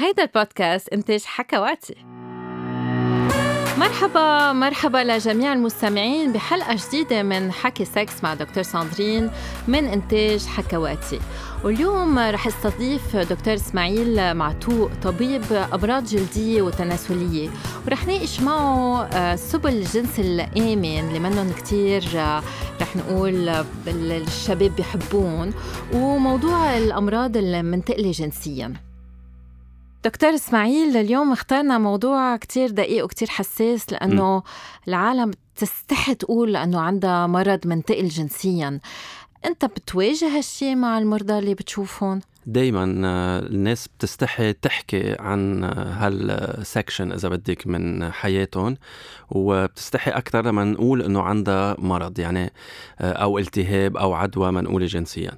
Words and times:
هيدا 0.00 0.22
البودكاست 0.22 0.88
إنتاج 0.88 1.22
حكواتي. 1.24 1.94
مرحبا 3.78 4.52
مرحبا 4.52 4.98
لجميع 4.98 5.52
المستمعين 5.52 6.32
بحلقة 6.32 6.76
جديدة 6.88 7.22
من 7.22 7.52
حكي 7.52 7.84
سكس 7.84 8.24
مع 8.24 8.34
دكتور 8.34 8.62
ساندرين 8.62 9.30
من 9.68 9.84
إنتاج 9.84 10.46
حكواتي. 10.46 11.20
واليوم 11.64 12.18
رح 12.18 12.46
استضيف 12.46 13.16
دكتور 13.16 13.54
إسماعيل 13.54 14.34
معتوق 14.34 14.90
طبيب 15.02 15.42
امراض 15.52 16.04
جلدية 16.04 16.62
وتناسلية. 16.62 17.48
ورح 17.86 18.06
ناقش 18.06 18.40
معه 18.40 19.02
آه، 19.04 19.36
سبل 19.36 19.72
الجنس 19.72 20.18
الآمن 20.18 21.08
اللي 21.08 21.18
منهم 21.18 21.52
كثير 21.52 22.04
آه، 22.14 22.42
رح 22.80 22.96
نقول 22.96 23.48
الشباب 23.88 24.76
بيحبون 24.76 25.54
وموضوع 25.94 26.78
الأمراض 26.78 27.36
المنتقلة 27.36 28.10
جنسيا. 28.10 28.87
دكتور 30.04 30.34
إسماعيل 30.34 30.96
اليوم 30.96 31.32
اخترنا 31.32 31.78
موضوع 31.78 32.36
كتير 32.36 32.70
دقيق 32.70 33.04
وكتير 33.04 33.28
حساس 33.28 33.92
لأنه 33.92 34.38
م. 34.38 34.42
العالم 34.88 35.30
تستحي 35.56 36.14
تقول 36.14 36.56
انه 36.56 36.80
عندها 36.80 37.26
مرض 37.26 37.66
منتقل 37.66 38.08
جنسيا 38.08 38.80
أنت 39.44 39.64
بتواجه 39.64 40.36
هالشي 40.36 40.74
مع 40.74 40.98
المرضى 40.98 41.38
اللي 41.38 41.54
بتشوفهم 41.54 42.20
دايما 42.48 43.02
آه، 43.04 43.38
الناس 43.38 43.88
بتستحي 43.88 44.52
تحكي 44.52 45.16
عن 45.18 45.64
آه، 45.64 45.70
هالسكشن 45.70 47.12
إذا 47.12 47.28
بدك 47.28 47.66
من 47.66 48.12
حياتهم 48.12 48.76
وبتستحي 49.30 50.10
أكثر 50.10 50.46
لما 50.46 50.64
نقول 50.64 51.02
إنه 51.02 51.22
عندها 51.22 51.76
مرض 51.78 52.18
يعني 52.18 52.52
آه، 53.00 53.12
أو 53.12 53.38
التهاب 53.38 53.96
أو 53.96 54.12
عدوى 54.12 54.50
منقولة 54.52 54.86
جنسيا. 54.86 55.30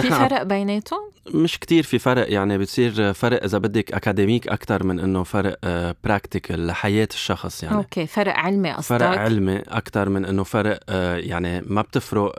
في 0.00 0.10
فرق 0.10 0.42
بيناتهم؟ 0.42 1.00
مش 1.34 1.58
كتير 1.58 1.82
في 1.82 1.98
فرق 1.98 2.32
يعني 2.32 2.58
بتصير 2.58 3.12
فرق 3.12 3.44
إذا 3.44 3.58
بدك 3.58 3.92
academic 3.92 4.48
أكثر 4.48 4.84
من 4.84 5.00
إنه 5.00 5.22
فرق 5.22 5.58
practical 6.04 6.66
لحياة 6.66 7.08
الشخص 7.10 7.62
يعني. 7.62 7.76
okay 7.76 8.06
فرق 8.06 8.34
علمي 8.34 8.72
قصدك؟ 8.72 8.88
فرق 8.88 9.18
علمي 9.18 9.58
أكثر 9.58 10.08
من 10.08 10.24
إنه 10.24 10.42
فرق 10.42 10.80
يعني 11.18 11.60
ما 11.60 11.82
بتفرق 11.82 12.34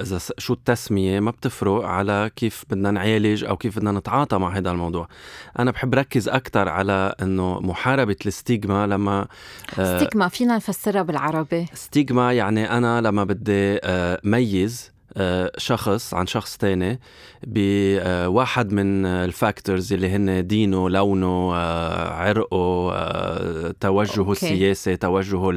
إذا 0.00 0.18
شو 0.38 0.52
التسمية 0.52 1.20
ما 1.20 1.30
بتفرق 1.30 1.84
على 1.84 2.30
كيف 2.36 2.64
بدنا 2.70 2.90
نعالج 2.90 3.44
أو 3.44 3.56
كيف 3.60 3.76
بدنا 3.76 3.92
نتعاطى 3.92 4.38
مع 4.38 4.56
هذا 4.56 4.70
الموضوع. 4.70 5.08
أنا 5.58 5.70
بحب 5.70 5.94
ركز 5.94 6.28
أكثر 6.28 6.68
على 6.68 7.14
إنه 7.22 7.60
محاربة 7.60 8.16
ال 8.26 8.35
stigma 8.35 8.86
لما 8.86 9.26
stigma 9.72 10.28
فينا 10.28 10.56
نفسرها 10.56 11.02
بالعربي. 11.02 11.66
stigma 11.74 12.32
يعني 12.32 12.76
أنا 12.76 13.00
لما 13.00 13.24
بدي 13.24 13.78
آه، 13.84 14.20
ميز 14.24 14.92
آه، 14.94 14.99
شخص 15.56 16.14
عن 16.14 16.26
شخص 16.26 16.56
تاني 16.56 17.00
بواحد 17.46 18.72
من 18.72 19.06
ال 19.06 19.17
factors 19.17 19.92
اللي 19.92 20.08
هن 20.08 20.46
دينه 20.46 20.90
لونه 20.90 21.54
آه، 21.54 22.08
عرقه 22.12 22.92
آه، 22.92 23.74
توجهه 23.80 24.18
okay. 24.18 24.32
السياسي 24.32 24.96
توجهه 24.96 25.50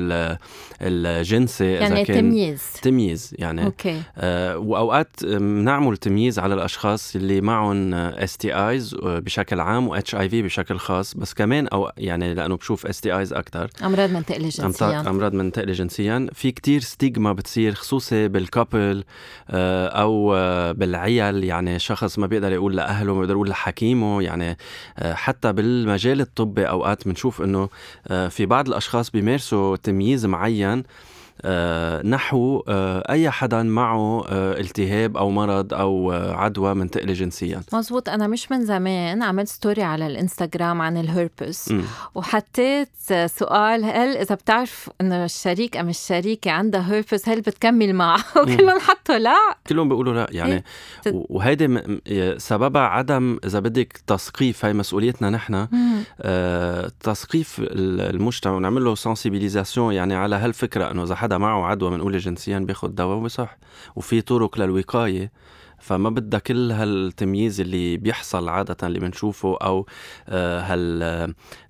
الجنسي 0.81 1.71
يعني 1.71 1.95
إذا 1.95 2.03
كان 2.03 2.17
تمييز. 2.17 2.63
تمييز 2.81 3.35
يعني. 3.39 3.65
okay. 3.65 4.01
وأوقات 4.55 5.25
بنعمل 5.25 5.97
تمييز 5.97 6.39
على 6.39 6.53
الأشخاص 6.53 7.15
اللي 7.15 7.41
معهم 7.41 7.93
STIs 7.93 8.95
بشكل 9.03 9.59
عام 9.59 9.87
و 9.87 9.95
HIV 9.95 10.41
بشكل 10.41 10.77
خاص 10.77 11.13
بس 11.13 11.33
كمان 11.33 11.67
أو 11.67 11.91
يعني 11.97 12.33
لأنه 12.33 12.55
بشوف 12.57 12.85
STIs 12.85 13.33
أكثر 13.33 13.69
أمراض 13.83 14.09
منتقله 14.09 14.49
جنسيا. 14.49 15.09
أمراض 15.09 15.33
منتقله 15.33 15.73
جنسيا. 15.73 16.27
في 16.33 16.51
كتير 16.51 16.81
stigma 16.81 17.33
بتصير 17.33 17.73
خصوصي 17.73 18.27
بال 18.27 18.46
couple 18.46 19.03
آه، 19.42 19.42
أو 19.49 20.35
آه، 20.35 20.71
بالعيال 20.71 21.43
يعني 21.43 21.79
شخص 21.79 22.19
ما 22.19 22.27
بيقدر 22.27 22.51
يقول 22.51 22.75
لأهله 22.75 23.13
ما 23.13 23.19
بيقدر 23.19 23.33
يقول 23.33 23.49
لحكيمه 23.49 24.21
يعني 24.21 24.57
آه، 24.97 25.13
حتى 25.13 25.53
بالمجال 25.53 26.21
الطبي 26.21 26.69
أوقات 26.69 27.07
بنشوف 27.07 27.41
إنه 27.41 27.69
في 28.29 28.45
بعض 28.45 28.67
الأشخاص 28.67 29.09
بيمارسوا 29.09 29.75
تمييز 29.75 30.25
معين 30.25 30.77
آه، 30.77 30.83
نحو 32.05 32.63
آه، 32.67 33.03
أي 33.09 33.29
حدا 33.29 33.63
معه 33.63 34.25
آه، 34.27 34.59
التهاب 34.59 35.17
أو 35.17 35.29
مرض 35.29 35.73
أو 35.73 36.11
عدوى 36.11 36.73
منتقلة 36.73 37.13
جنسيا. 37.13 37.61
مزبوط 37.73 38.09
أنا 38.09 38.27
مش 38.27 38.51
من 38.51 38.65
زمان 38.65 39.23
عملت 39.23 39.47
story 39.47 39.83
على 39.83 40.07
الإنستغرام 40.07 40.81
عن 40.81 40.97
الهربس 40.97 41.73
وحطيت 42.15 42.89
سؤال 43.25 43.83
هل 43.85 44.17
إذا 44.17 44.35
بتعرف 44.35 44.89
إنه 45.01 45.25
الشريك 45.25 45.77
أم 45.77 45.89
الشريكة 45.89 46.51
عندها 46.51 46.81
هربس 46.81 47.29
هل 47.29 47.41
بتكمل 47.41 47.93
معه؟ 47.93 48.19
وكلهم 48.41 48.79
حطوا 48.79 49.17
لا. 49.17 49.37
كلهم 49.67 49.89
بيقولوا 49.89 50.13
لا 50.13 50.27
يعني 50.31 50.53
إيه؟ 50.53 50.63
وهيدي 51.29 51.83
سببها 52.37 52.81
عدم 52.81 53.39
إذا 53.45 53.59
بدك 53.59 54.01
تثقيف 54.07 54.65
هاي 54.65 54.73
مسؤوليتنا 54.73 55.29
نحن. 55.29 55.53
آه 55.53 55.69
تثقيف 56.99 57.57
المجتمع 57.59 58.53
ونعمل 58.53 58.83
له 58.83 58.95
سنسيبيليزاسيون 58.95 59.93
يعني 59.93 60.15
على 60.15 60.35
هالفكرة 60.35 60.91
إنه 60.91 61.03
إذا 61.03 61.15
حدا 61.15 61.37
معه 61.37 61.65
عدوى 61.65 61.91
منقولة 61.91 62.17
جنسيا 62.17 62.59
بياخد 62.59 62.95
دواء 62.95 63.17
وبصح 63.17 63.57
وفي 63.95 64.21
طرق 64.21 64.59
للوقاية. 64.59 65.31
فما 65.79 66.09
بدها 66.09 66.39
كل 66.39 66.71
هالتمييز 66.71 67.61
اللي 67.61 67.97
بيحصل 67.97 68.49
عادة 68.49 68.87
اللي 68.87 68.99
بنشوفه 68.99 69.57
أو 69.57 69.85
آه، 70.29 70.59
هال 70.59 71.03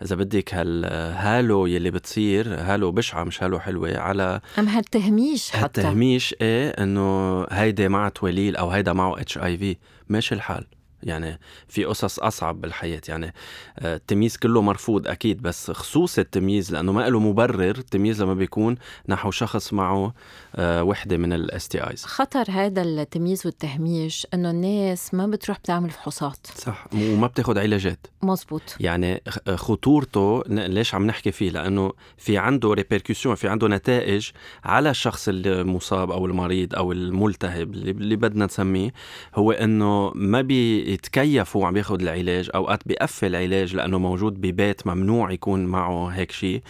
إذا 0.02 0.16
بدك 0.16 0.54
هال 0.54 0.91
halo 0.91 1.66
يلي 1.66 1.92
بتصير 1.92 2.48
halo 2.50 2.92
بشعة 2.92 3.24
مش 3.24 3.44
halo 3.44 3.60
حلوة 3.60 3.98
على 3.98 4.42
أم 4.60 4.68
هالتهميش 4.68 5.52
حتى. 5.52 5.82
هالتهميش 5.82 6.36
إيه 6.42 6.70
إنه 6.70 7.44
هيدي 7.44 7.88
معها 7.88 8.10
توليل 8.10 8.56
أو 8.56 8.70
هيدا 8.70 8.94
معه 8.94 9.22
HIV 9.22 9.78
ماشي 10.10 10.36
الحال. 10.36 10.66
يعني 11.04 11.40
في 11.68 11.86
قصص 11.86 12.20
أصعب 12.20 12.62
بالحياة. 12.62 13.02
يعني 13.08 13.34
آه، 13.80 13.96
التمييز 13.96 14.38
كله 14.38 14.62
مرفوض 14.62 15.08
أكيد 15.08 15.42
بس 15.42 15.72
خصوص 15.72 16.20
التمييز 16.20 16.74
لأنه 16.74 16.92
ما 16.92 17.10
له 17.10 17.20
مبرر 17.20 17.78
التمييز 17.78 18.22
لما 18.22 18.34
بيكون 18.34 18.76
نحو 19.10 19.32
شخص 19.32 19.74
معه 19.74 20.14
آه، 20.56 20.84
وحدة 20.84 21.18
من 21.18 21.34
ال 21.34 21.68
STIs 21.68 22.06
خطر 22.06 22.46
هذا 22.50 22.82
التمييز 22.82 23.46
والتهميش 23.46 24.28
إنه 24.34 24.50
الناس 24.50 25.14
ما 25.14 25.28
بتروح 25.28 25.60
بتعمل 25.60 25.90
فحوصات. 25.90 26.48
صح 26.56 26.88
وما 26.94 27.28
بتاخذ 27.28 27.60
علاجات. 27.60 28.08
مزبوط 28.22 28.62
يعني 28.80 29.22
خطورته 29.56 30.44
ليش 30.48 30.96
عم 30.96 31.08
نحكي 31.08 31.32
فيه؟ 31.32 31.50
لأنه 31.50 31.92
في 32.18 32.38
عنده 32.38 32.74
répercussion 32.74 33.36
في 33.36 33.48
عنده 33.48 33.68
نتائج 33.68 34.30
على 34.64 34.90
الشخص 34.90 35.30
المصاب 35.30 36.12
أو 36.12 36.26
المريض 36.26 36.76
أو 36.76 36.92
الملتهب 36.92 37.74
اللي 37.74 38.16
بدنا 38.16 38.46
نسميه 38.46 38.94
هو 39.36 39.52
إنه 39.52 40.12
ما 40.16 40.42
بي 40.42 40.93
يتكيف 40.94 41.56
وهو 41.56 41.66
عم 41.66 41.78
ياخذ 41.78 42.02
العلاج 42.02 42.50
أوقات 42.56 42.80
بيقفل 42.86 43.28
العلاج 43.28 43.76
لأنه 43.76 44.00
موجود 44.00 44.42
ببيت 44.42 44.88
ممنوع 44.88 45.32
يكون 45.32 45.66
معه 45.66 46.08
هيك 46.08 46.32
شيء. 46.32 46.62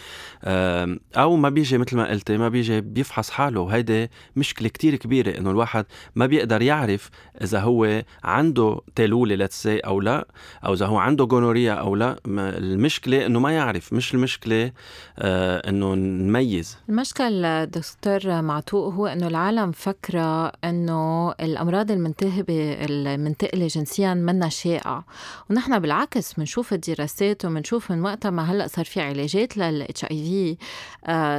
أو 1.16 1.36
ما 1.36 1.50
بيجي 1.50 1.78
مثل 1.78 1.98
ما 1.98 2.10
قلتي 2.10 2.38
ما 2.38 2.50
بيجي 2.50 2.82
بيفحص 2.82 3.30
حاله. 3.30 3.62
وهيدي 3.62 4.10
مشكلة 4.36 4.70
كتير 4.70 4.96
كبيرة 4.96 5.38
إنه 5.38 5.52
الواحد 5.52 5.86
ما 6.16 6.26
بيقدر 6.26 6.62
يعرف 6.62 7.10
إذا 7.42 7.60
هو 7.60 8.04
عنده 8.24 8.82
تيلوله 8.96 9.36
لتسي 9.36 9.78
أو 9.80 10.02
لا. 10.02 10.28
أو 10.66 10.74
إذا 10.74 10.86
هو 10.86 10.98
عنده 10.98 11.26
جونوريا 11.26 11.74
أو 11.74 11.96
لا. 11.96 12.20
المشكلة 12.28 13.26
إنه 13.26 13.40
ما 13.40 13.52
يعرف. 13.52 13.94
مش 13.94 14.14
المشكلة 14.14 14.72
آه، 15.20 15.70
إنه 15.70 15.96
نميز. 15.96 16.78
المشكلة 16.90 17.64
دكتور 17.66 18.42
معتوق 18.42 18.94
هو 18.94 19.08
إنه 19.08 19.28
العالم 19.28 19.72
فكرة 19.72 20.48
إنه 20.48 21.32
الأمراض 21.32 21.92
المنتهبة 21.92 22.74
المنتقلة 22.90 23.68
جنسيا 23.68 24.13
منا 24.14 24.50
شائعة 24.50 25.06
ونحن 25.50 25.80
بالعكس 25.80 26.34
بنشوف 26.34 26.74
الدراسات 26.74 27.46
وبنشوف 27.46 27.92
من 27.92 28.02
وقتها 28.02 28.32
ما 28.32 28.52
هلأ 28.52 28.68
صار 28.68 28.86
في 28.86 29.02
علاجات 29.02 29.58
للاتش 29.58 30.06
اي 30.06 30.24
في 30.24 30.58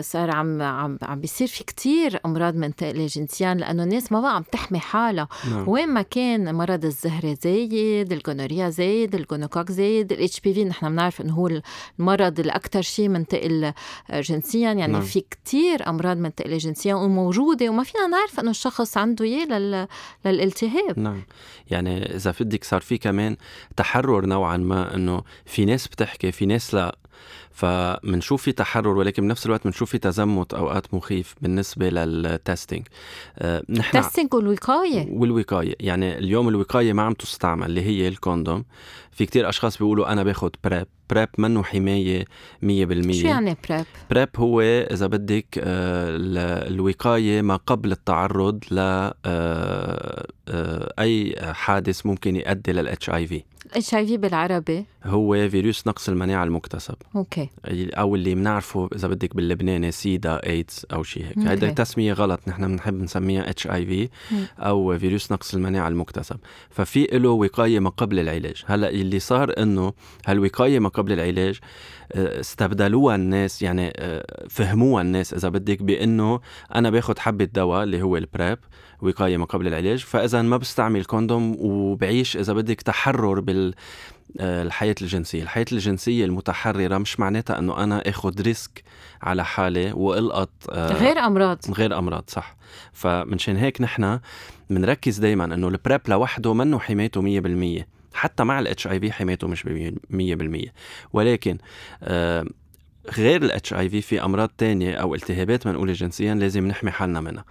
صار 0.03 0.31
عم 0.31 0.63
عم 0.63 0.99
عم 1.03 1.21
بيصير 1.21 1.49
في 1.49 1.65
كتير 1.65 2.21
أمراض 2.27 2.55
منتقله 2.57 3.07
جنسيا 3.07 3.55
لأنه 3.55 3.83
الناس 3.83 4.13
ما 4.13 4.21
بقى 4.21 4.37
عم 4.37 4.43
تحمي 4.43 4.79
حالها. 4.79 5.29
نعم. 5.51 5.69
وين 5.69 5.89
ما 5.89 6.03
كان 6.03 6.55
مرض 6.55 6.85
الزهرة 6.85 7.37
زايد 7.43 8.13
ال 8.13 8.19
gonorrhea 8.19 8.71
زايد 8.71 9.15
ال 9.15 9.20
gonocoque 9.20 9.73
زايد 9.73 10.13
ال 10.13 10.41
HPV 10.41 10.65
نحن 10.65 10.89
بنعرف 10.89 11.21
إنه 11.21 11.35
هو 11.35 11.61
المرض 11.99 12.41
الاكثر 12.41 12.83
شيء 12.83 13.09
منتقل 13.09 13.73
جنسيا 14.13 14.73
يعني 14.73 14.93
نعم. 14.93 15.03
في 15.03 15.21
كتير 15.21 15.89
أمراض 15.89 16.17
منتقله 16.17 16.57
جنسيا 16.57 16.95
وموجودة 16.95 17.69
وما 17.69 17.83
فينا 17.85 18.07
نعرف 18.07 18.41
إنه 18.41 18.51
الشخص 18.51 18.97
عنده 18.97 19.25
إياه 19.25 19.47
لل... 19.47 19.87
للالتهاب. 20.25 20.99
نعم. 20.99 21.23
يعني 21.71 22.15
إذا 22.17 22.35
بدك 22.41 22.64
صار 22.65 22.81
في 22.81 22.99
كمان 22.99 23.37
تحرر 23.77 24.27
نوعا 24.27 24.57
ما 24.57 24.95
إنه 24.95 25.23
في 25.47 25.65
ناس 25.65 25.89
بتحكي 25.89 26.33
في 26.33 26.47
ناس 26.47 26.75
لا. 26.75 26.97
فمنشوف 27.55 28.43
في 28.43 28.53
تحرر 28.53 28.97
ولكن 28.97 29.23
بنفس 29.23 29.47
الوقت 29.47 29.65
بنشوف 29.65 29.91
في 29.91 29.99
تزمت 29.99 30.55
أوقات 30.55 30.95
مخيف 30.95 31.35
بالنسبة 31.43 31.89
لل 31.89 32.10
testing 32.10 32.83
آه، 33.39 33.63
نحن 33.69 33.99
ال 33.99 34.03
testing 34.03 34.35
والوقاية. 34.35 35.07
والوقاية. 35.11 35.75
يعني 35.81 36.19
اليوم 36.19 36.49
الوقاية 36.49 36.93
ما 36.93 37.03
عم 37.03 37.13
تستعمل 37.13 37.67
اللي 37.67 37.83
هي 37.83 38.09
ال 38.09 38.16
condom. 38.16 38.65
في 39.13 39.27
كتير 39.27 39.49
أشخاص 39.49 39.79
بيقولوا 39.79 40.13
أنا 40.13 40.23
باخذ 40.23 40.51
PrEP، 40.65 40.87
PrEP 41.11 41.29
منه 41.39 41.63
حماية 41.63 42.25
100% 42.63 43.13
شو 43.13 43.27
يعني 43.27 43.57
PrEP؟ 43.69 43.85
PrEP 44.11 44.29
هو 44.37 44.61
إذا 44.61 45.07
بدك 45.07 45.47
آه، 45.59 46.09
الوقاية 46.69 47.43
ما 47.43 47.57
قبل 47.57 47.93
التعرض 47.93 48.65
ل 48.71 48.79
آه، 49.27 50.27
أي 50.99 51.35
حادث 51.41 52.07
ممكن 52.07 52.37
يؤدي 52.37 52.73
لل 52.73 53.11
HIV 53.11 53.43
HIV 53.73 54.17
بالعربي. 54.17 54.85
هو 55.05 55.49
فيروس 55.49 55.87
نقص 55.87 56.09
المناعة 56.09 56.45
المكتسب. 56.45 56.95
okay. 57.17 57.44
أو 57.95 58.15
اللي 58.15 58.35
بنعرفه 58.35 58.89
إذا 58.95 59.09
بدك 59.09 59.37
باللبناني 59.37 59.93
سيدا 59.93 60.47
إيدز 60.47 60.87
أو 60.93 61.03
شيء 61.03 61.25
هيك. 61.25 61.39
هيدا 61.39 61.71
تسميه 61.71 62.13
غلط 62.13 62.41
نحن 62.47 62.67
بنحب 62.67 63.03
نسميها 63.03 63.51
HIV 63.51 64.09
أو 64.59 64.99
فيروس 64.99 65.33
نقص 65.33 65.55
المناعة 65.55 65.89
المكتسب. 65.89 66.37
ففي 66.71 67.09
له 67.13 67.31
وقاية 67.31 67.81
ما 67.81 67.91
قبل 67.91 68.19
العلاج. 68.19 68.65
هلأ 68.67 68.91
اللي 68.91 69.19
صار 69.19 69.55
إنه 69.59 69.93
هالوقاية 70.27 70.79
ما 70.79 70.89
قبل 70.89 71.13
العلاج 71.13 71.59
آه، 72.13 72.41
استبدلوها 72.41 73.15
الناس 73.15 73.63
يعني 73.63 73.93
آه، 73.97 74.47
فهموها 74.51 75.03
الناس 75.03 75.35
إذا 75.35 75.49
بدك 75.49 75.83
بأنه 75.83 76.41
أنا 76.75 76.91
باخذ 76.91 77.19
حبة 77.19 77.45
دواء 77.45 77.83
اللي 77.83 78.03
هو 78.03 78.17
ال 78.17 78.25
PrEP 78.25 78.59
وقاية 79.05 79.37
ما 79.37 79.45
قبل 79.45 79.67
العلاج. 79.67 79.99
فإذا 79.99 80.43
ما 80.43 80.57
بستعمل 80.57 81.05
condom 81.05 81.57
وبعيش 81.61 82.37
إذا 82.37 82.53
بدك 82.53 82.83
تحرر 82.83 83.41
بال 83.41 83.75
آه، 84.41 84.63
الحياة 84.63 84.95
الجنسية. 85.03 85.43
الحياة 85.43 85.67
الجنسية 85.73 86.25
المتحررة 86.25 86.99
مش 86.99 87.21
معناتها 87.21 87.59
أنه 87.59 87.85
أنا 87.85 88.09
أخذ 88.09 88.43
risk 88.43 88.83
على 89.23 89.45
حالي 89.45 89.93
وألقط 89.93 90.51
غير 90.73 91.19
أمراض. 91.19 91.59
غير 91.71 91.99
أمراض 91.99 92.25
صح. 92.29 92.57
فمنشان 92.93 93.57
هيك 93.57 93.81
نحن 93.81 94.21
بنركز 94.71 95.19
دايما 95.19 95.45
أنه 95.45 95.69
ال 95.69 95.75
PrEP 95.75 96.01
لوحده 96.09 96.55
منه 96.55 96.79
حمايته 96.79 97.23
مية 97.23 97.41
بالمية. 97.41 97.95
حتى 98.15 98.45
مع 98.45 98.59
ال 98.59 98.87
HIV 98.87 99.13
حمايته 99.13 99.49
مش 99.49 99.67
100% 100.11 100.71
ولكن 101.13 101.59
آه 102.03 102.45
غير 103.19 103.43
ال 103.43 103.75
HIV 103.75 104.01
في 104.01 104.25
أمراض 104.25 104.51
تانية 104.59 104.95
أو 104.95 105.15
التهابات 105.15 105.67
منقولة 105.67 105.93
جنسيا 105.93 106.35
لازم 106.35 106.67
نحمي 106.67 106.91
حالنا 106.91 107.21
منها. 107.21 107.45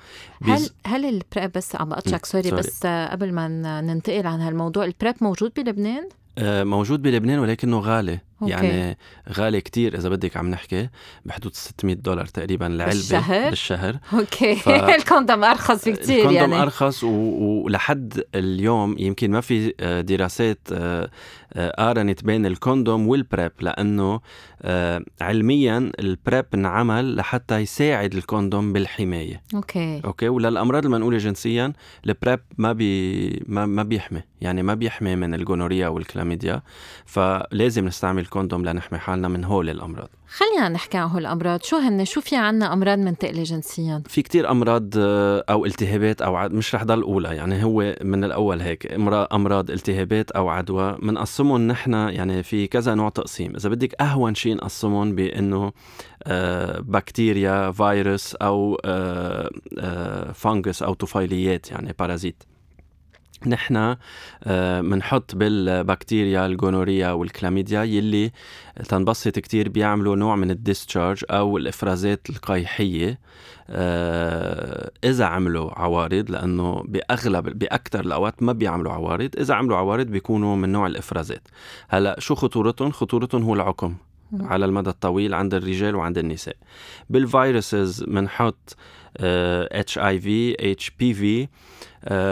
هل 0.43 0.69
هل 0.85 1.05
ال 1.05 1.15
PrEP 1.15 1.51
بس 1.51 1.75
عم 1.75 1.93
sorry, 2.05 2.19
sorry 2.23 2.51
بس 2.51 2.85
قبل 2.85 3.33
ما 3.33 3.47
ننتقل 3.81 4.27
عن 4.27 4.41
هالموضوع 4.41 4.85
ال 4.85 4.91
PrEP 4.91 5.15
موجود 5.21 5.51
بلبنان؟ 5.55 6.09
آه 6.37 6.63
موجود 6.63 7.01
بلبنان 7.01 7.39
ولكنه 7.39 7.79
غالي. 7.79 8.19
okay. 8.43 8.67
يعني 8.67 8.97
غالي 9.29 9.61
كتير 9.61 9.97
إذا 9.97 10.09
بدك 10.09 10.37
عم 10.37 10.49
نحكي 10.49 10.89
بحدود 11.25 11.55
600 11.55 11.95
دولار 11.95 12.25
تقريبا 12.25 12.67
العلبه 12.67 12.93
بالشهر؟ 12.93 13.49
بالشهر. 13.49 13.97
okay. 14.13 14.55
ف... 14.55 14.69
ال 14.99 15.06
condom 15.06 15.43
أرخص 15.43 15.89
بكثير 15.89 16.17
يعني. 16.17 16.29
ال 16.29 16.33
condom 16.33 16.53
أرخص 16.53 17.03
و... 17.03 17.09
ولحد 17.63 18.23
اليوم 18.35 18.95
يمكن 18.99 19.31
ما 19.31 19.41
في 19.41 19.73
آه، 19.79 20.01
دراسات 20.01 20.59
آه، 20.71 21.09
آه، 21.53 21.71
قارنت 21.77 22.23
بين 22.23 22.45
ال 22.45 22.54
condom 22.54 23.07
وال 23.07 23.22
PrEP 23.22 23.51
لأنه 23.61 24.19
علميا 25.21 25.91
ال 25.99 26.09
PrEP 26.09 26.45
انعمل 26.53 27.15
لحتى 27.15 27.57
يساعد 27.57 28.13
ال 28.13 28.22
condom 28.22 28.73
بالحماية. 28.73 29.41
okay. 29.55 30.01
okay؟ 30.05 30.29
وللأمراض 30.29 30.85
المنقولة 30.85 31.17
جنسيا 31.17 31.73
ال 32.05 32.12
PrEP 32.12 32.39
ما 32.57 32.73
بي 32.73 33.43
ما, 33.47 33.65
ما 33.65 33.83
بيحمي. 33.83 34.21
يعني 34.41 34.63
ما 34.63 34.73
بيحمي 34.73 35.15
من 35.15 35.33
ال 35.33 35.39
gonorrhea 35.39 35.87
والكلاميديا. 35.87 36.61
فلازم 37.05 37.85
نستعمل 37.85 38.25
ال 38.33 38.38
condom 38.38 38.65
لنحمي 38.65 38.99
حالنا 38.99 39.27
من 39.27 39.45
هول 39.45 39.69
الأمراض. 39.69 40.09
خلينا 40.27 40.69
نحكي 40.69 40.97
عن 40.97 41.09
هول 41.09 41.21
الأمراض. 41.21 41.63
شو 41.63 41.77
هن؟ 41.77 42.05
شو 42.05 42.21
في 42.21 42.35
عنا 42.35 42.73
أمراض 42.73 42.99
منتقله 42.99 43.43
جنسيا؟ 43.43 44.03
في 44.07 44.21
كتير 44.21 44.51
أمراض 44.51 44.89
آه، 44.97 45.43
أو 45.49 45.65
التهابات 45.65 46.21
أو 46.21 46.49
مش 46.49 46.75
رح 46.75 46.83
ضل 46.83 47.01
أولى 47.01 47.35
يعني 47.35 47.63
هو 47.63 47.95
من 48.01 48.23
الأول 48.23 48.61
هيك. 48.61 48.91
أمراض 49.33 49.71
التهابات 49.71 50.31
أو 50.31 50.49
عدوى 50.49 50.97
بنقسمهم 51.01 51.67
نحن 51.67 51.93
يعني 51.93 52.43
في 52.43 52.67
كذا 52.67 52.95
نوع 52.95 53.09
تقسيم. 53.09 53.55
إذا 53.55 53.69
بدك 53.69 54.01
أهون 54.01 54.35
شيء 54.35 54.55
نقسمهم 54.55 55.15
بأنه 55.15 55.71
آه، 56.23 56.79
بكتيريا 56.79 57.71
فيروس 57.71 58.35
أو 58.35 58.77
fungus 60.33 60.83
آه، 60.83 60.87
أو 60.87 60.93
طفيليات 60.93 61.71
يعني 61.71 61.95
parasite 61.99 62.43
نحن 63.47 63.95
بنحط 64.81 65.33
آه، 65.33 65.37
بالبكتيريا 65.37 66.45
ال 66.45 66.52
gonorrhea 66.52 67.11
والكلاميديا 67.11 67.83
يلي 67.83 68.31
تنبسط 68.89 69.39
كتير 69.39 69.69
بيعملوا 69.69 70.15
نوع 70.15 70.35
من 70.35 70.51
ال 70.51 70.59
discharge 70.59 71.23
أو 71.29 71.57
الإفرازات 71.57 72.29
القيحيه 72.29 73.19
آه، 73.69 74.91
إذا 75.03 75.25
عملوا 75.25 75.79
عوارض 75.79 76.31
لأنه 76.31 76.83
بأغلب 76.87 77.59
باكثر 77.59 77.99
الأوقات 77.99 78.43
ما 78.43 78.53
بيعملوا 78.53 78.91
عوارض 78.91 79.29
إذا 79.37 79.53
عملوا 79.53 79.77
عوارض 79.77 80.05
بيكونوا 80.05 80.55
من 80.55 80.71
نوع 80.71 80.87
الإفرازات. 80.87 81.47
هلا 81.89 82.15
شو 82.19 82.35
خطورتهم؟ 82.35 82.91
خطورتهم 82.91 83.43
هو 83.43 83.53
العقم 83.53 83.95
على 84.39 84.65
المدى 84.65 84.89
الطويل 84.89 85.33
عند 85.33 85.53
الرجال 85.53 85.95
وعند 85.95 86.17
النساء. 86.17 86.55
بال 87.09 87.30
viruses 87.30 88.03
بنحط 88.03 88.75
HIV 89.19 90.55
HPV 90.71 91.47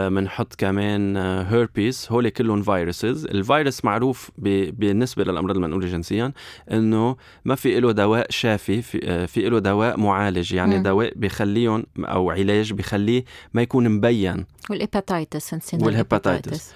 بنحط 0.08 0.54
كمان 0.54 1.16
هيربيس 1.16 2.12
هول 2.12 2.28
كلهم 2.28 2.62
viruses 2.62 3.26
الفيروس 3.26 3.84
معروف 3.84 4.30
بالنسبة 4.38 5.24
للأمراض 5.24 5.56
المنقولة 5.56 5.86
جنسيا 5.86 6.32
إنه 6.72 7.16
ما 7.44 7.54
في 7.54 7.80
له 7.80 7.92
دواء 7.92 8.26
شافي 8.30 8.82
في, 8.82 9.00
آه، 9.04 9.26
في 9.26 9.48
له 9.48 9.58
دواء 9.58 10.00
معالج. 10.00 10.52
يعني 10.52 10.78
م. 10.78 10.82
دواء 10.82 11.12
بيخليهم 11.16 11.86
أو 11.98 12.30
علاج 12.30 12.72
بيخليه 12.72 13.24
ما 13.54 13.62
يكون 13.62 13.88
مبين. 13.88 14.44
وال 14.70 14.85
hepatitis 14.85 15.54
وال 15.86 16.01
hepatitis 16.01 16.70
آه، 16.70 16.74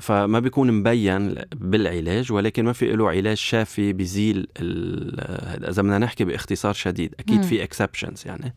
فما 0.00 0.38
بيكون 0.38 0.72
مبين 0.72 1.34
بالعلاج 1.54 2.32
ولكن 2.32 2.64
ما 2.64 2.72
في 2.72 2.92
له 2.92 3.10
علاج 3.10 3.36
شافي 3.36 3.92
بيزيل 3.92 4.46
إذا 5.68 5.82
بدنا 5.82 5.98
نحكي 5.98 6.24
باختصار 6.24 6.72
شديد 6.72 7.14
أكيد 7.20 7.42
في 7.42 7.62
exceptions 7.62 8.22
يعني. 8.26 8.54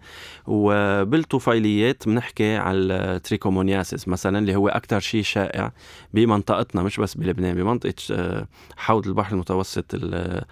وبالطفيليات 0.48 2.08
بنحكي 2.08 2.56
على 2.56 2.94
ال 2.94 3.01
trichomoniasis 3.01 4.08
مثلا 4.08 4.40
اللي 4.40 4.56
هو 4.56 4.68
أكثر 4.68 5.00
شيء 5.00 5.24
شائع 5.24 5.72
بمنطقتنا 6.14 6.84
مش 6.84 7.00
بس 7.00 7.16
بلبنان 7.16 7.56
بمنطقة 7.56 7.94
آه، 8.12 8.48
حوض 8.78 9.08
البحر 9.08 9.34
المتوسط 9.34 9.86
آه، 10.14 10.46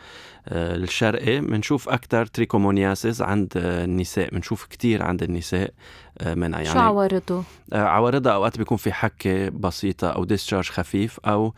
الشرقي 0.51 1.41
بنشوف 1.41 1.89
أكثر 1.89 2.25
trichomoniasis 2.25 3.21
عند 3.21 3.53
النساء. 3.55 4.29
بنشوف 4.31 4.65
كثير 4.65 5.03
عند 5.03 5.23
النساء 5.23 5.71
آه، 6.21 6.33
منها 6.33 6.59
يعني 6.59 6.73
شو 6.73 6.79
عوارضه؟ 6.79 7.44
آه، 7.73 7.83
عوارضها 7.83 8.33
أوقات 8.33 8.57
بيكون 8.57 8.77
في 8.77 8.91
حكة 8.91 9.49
بسيطة 9.49 10.07
أو 10.07 10.25
discharge 10.25 10.69
خفيف 10.69 11.19
أو 11.25 11.53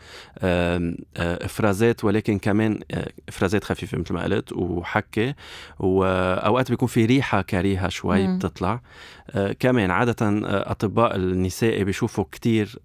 إفرازات 1.16 2.04
ولكن 2.04 2.38
كمان 2.38 2.80
إفرازات 3.28 3.64
خفيفة 3.64 3.98
مثل 3.98 4.14
ما 4.14 4.24
قلت 4.24 4.52
وحكة. 4.52 5.34
وأوقات 5.78 6.70
بيكون 6.70 6.88
في 6.88 7.04
ريحة 7.06 7.42
كريهة 7.42 7.88
شوي 7.88 8.26
مم. 8.26 8.38
بتطلع. 8.38 8.80
كمان 9.58 9.90
عادة 9.90 10.16
أطباء 10.70 11.16
النساء 11.16 11.82
بيشوفوا 11.82 12.24
كثير 12.32 12.78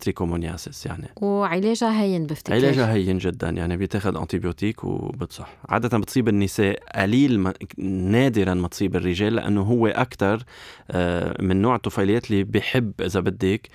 trichomoniasis 0.00 0.86
يعني. 0.86 1.08
وعلاجها 1.16 2.02
هين 2.02 2.26
بفتكر 2.26 2.54
علاجها 2.54 2.92
هين 2.92 3.18
جدا. 3.18 3.50
يعني 3.50 3.76
بيتاخذ 3.76 4.16
antibiotic 4.16 4.84
وبتصح 4.92 5.48
عادة 5.68 5.98
بتصيب 5.98 6.28
النساء 6.28 6.82
قليل 6.94 7.40
ما 7.40 7.54
نادرا 7.78 8.54
ما 8.54 8.68
تصيب 8.68 8.96
الرجال 8.96 9.34
لأنه 9.34 9.62
هو 9.62 9.86
أكثر 9.86 10.42
آه، 10.90 11.42
من 11.42 11.62
نوع 11.62 11.74
الطفيليات 11.74 12.30
اللي 12.30 12.44
بحب 12.44 12.92
إذا 13.00 13.20
بدك 13.20 13.68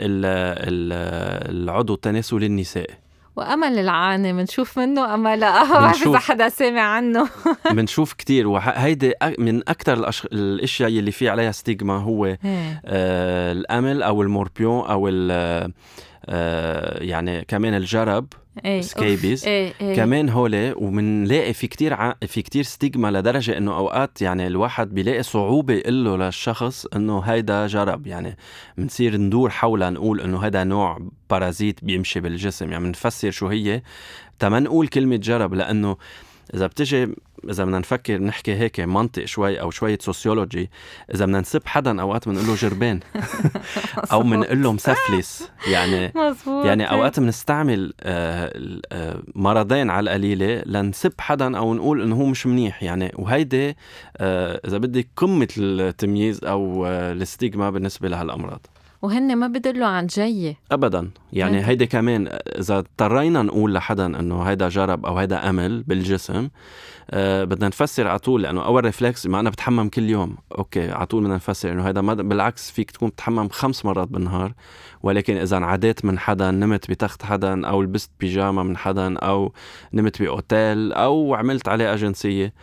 العضو 0.00 1.94
التناسلي 1.94 2.46
النسائي 2.46 3.04
وقمل 3.36 3.78
العانة 3.78 4.32
بنشوف 4.32 4.78
منه 4.78 5.14
قمل 5.14 5.40
لا؟ 5.40 5.64
ما 5.64 5.80
بعرف 5.80 6.08
إذا 6.08 6.18
حدا 6.18 6.48
سامع 6.48 6.80
عنه. 6.80 7.28
بنشوف 7.76 8.12
كثير 8.12 8.48
وهيدي 8.48 9.12
من 9.38 9.68
أكثر 9.68 9.92
الأش... 9.92 10.24
الأشياء 10.24 10.88
اللي 10.88 11.10
في 11.10 11.28
عليها 11.28 11.52
stigma 11.52 11.96
هو 11.96 12.26
إيه. 12.26 12.38
آه 12.84 13.52
القمل 13.52 14.02
أو 14.02 14.22
ال 14.22 14.30
morpion 14.30 14.86
أو 14.86 15.10
آه 15.10 17.02
يعني 17.02 17.44
كمان 17.44 17.74
الجرب. 17.74 18.26
إيه 18.64 18.80
scabies 18.80 19.44
إيه 19.44 19.72
إيه. 19.80 19.96
كمان 19.96 20.28
هولي 20.28 20.72
وبنلاقي 20.76 21.52
في 21.52 21.66
كتير 21.66 21.94
ع... 21.94 22.14
في 22.26 22.42
كتير 22.42 22.62
stigma 22.62 23.10
لدرجة 23.10 23.58
إنه 23.58 23.76
أوقات 23.76 24.22
يعني 24.22 24.46
الواحد 24.46 24.94
بيلاقي 24.94 25.22
صعوبة 25.22 25.74
يقول 25.74 26.04
له 26.04 26.16
للشخص 26.16 26.86
إنه 26.86 27.20
هيدا 27.20 27.66
جرب. 27.66 28.06
يعني 28.06 28.36
بنصير 28.78 29.16
ندور 29.16 29.50
حولها 29.50 29.90
نقول 29.90 30.20
إنه 30.20 30.46
هذا 30.46 30.64
نوع 30.64 30.98
parasite 31.30 31.84
بيمشي 31.84 32.20
بالجسم. 32.20 32.72
يعني 32.72 32.84
بنفسر 32.84 33.30
شو 33.30 33.46
هي. 33.46 33.82
تما 34.38 34.60
نقول 34.60 34.88
كلمة 34.88 35.16
جرب 35.16 35.54
لأنه 35.54 35.96
إذا 36.54 36.66
بتجي 36.66 37.14
إذا 37.50 37.64
بدنا 37.64 37.78
نفكر 37.78 38.18
نحكي 38.18 38.54
هيك 38.54 38.80
منطق 38.80 39.24
شوي 39.24 39.60
أو 39.60 39.70
شوية 39.70 39.98
sociology 40.00 40.70
إذا 41.14 41.24
بدنا 41.24 41.40
نسب 41.40 41.62
حدا 41.66 42.00
أوقات 42.00 42.28
بنقول 42.28 42.46
له 42.46 42.54
جربان 42.54 43.00
أو 44.12 44.22
بنقول 44.22 44.62
له 44.62 44.72
مسفلس. 44.72 45.50
يعني 45.66 46.12
مزبوط. 46.14 46.66
يعني 46.66 46.90
أوقات 46.90 47.20
بنستعمل 47.20 47.94
آه، 48.00 48.80
آه، 48.92 49.22
مرضين 49.34 49.90
على 49.90 50.10
القليلة 50.10 50.62
لنسب 50.66 51.12
حدا 51.18 51.58
أو 51.58 51.74
نقول 51.74 52.02
إنه 52.02 52.16
هو 52.16 52.26
مش 52.26 52.46
منيح. 52.46 52.82
يعني 52.82 53.12
وهيدي 53.14 53.76
آه، 54.16 54.60
إذا 54.66 54.78
بدك 54.78 55.08
قمة 55.16 55.48
التمييز 55.58 56.44
أو 56.44 56.86
ال 56.86 56.98
stigma 56.98 57.70
بالنسبة 57.70 58.08
لهالأمراض. 58.08 58.66
وهن 59.04 59.36
ما 59.36 59.46
بدلوا 59.46 59.86
عن 59.86 60.06
جاية 60.06 60.56
ابدا. 60.72 61.10
يعني 61.32 61.58
هيك. 61.58 61.64
هيدي 61.64 61.86
كمان 61.86 62.28
إذا 62.58 62.78
اضطرينا 62.78 63.42
نقول 63.42 63.74
لحدا 63.74 64.06
إنه 64.06 64.42
هيدا 64.42 64.68
جرب 64.68 65.06
أو 65.06 65.18
هيدا 65.18 65.50
قمل 65.50 65.82
بالجسم 65.82 66.48
آه 67.10 67.44
بدنا 67.44 67.68
نفسر 67.68 68.08
على 68.08 68.18
طول 68.18 68.42
لأنه 68.42 68.64
أول 68.64 68.84
reflex 68.84 69.26
ما 69.26 69.40
أنا 69.40 69.50
بتحمم 69.50 69.88
كل 69.88 70.10
يوم. 70.10 70.36
okay 70.58 70.90
على 70.90 71.06
طول 71.06 71.22
بدنا 71.22 71.34
نفسر 71.34 71.72
إنه 71.72 71.88
هيدا 71.88 72.00
ما 72.00 72.14
بالعكس 72.14 72.70
فيك 72.70 72.90
تكون 72.90 73.08
بتحمم 73.08 73.48
خمس 73.48 73.84
مرات 73.84 74.08
بالنهار 74.08 74.52
ولكن 75.02 75.36
إذا 75.36 75.56
انعديت 75.56 76.04
من 76.04 76.18
حدا 76.18 76.50
نمت 76.50 76.90
بتخت 76.90 77.22
حدا 77.22 77.66
أو 77.66 77.82
لبست 77.82 78.10
بيجاما 78.20 78.62
من 78.62 78.76
حدا 78.76 79.18
أو 79.18 79.52
نمت 79.92 80.22
بأوتيل 80.22 80.92
أو 80.92 81.34
عملت 81.34 81.68
علاقه 81.68 81.96
جنسيه 81.96 82.54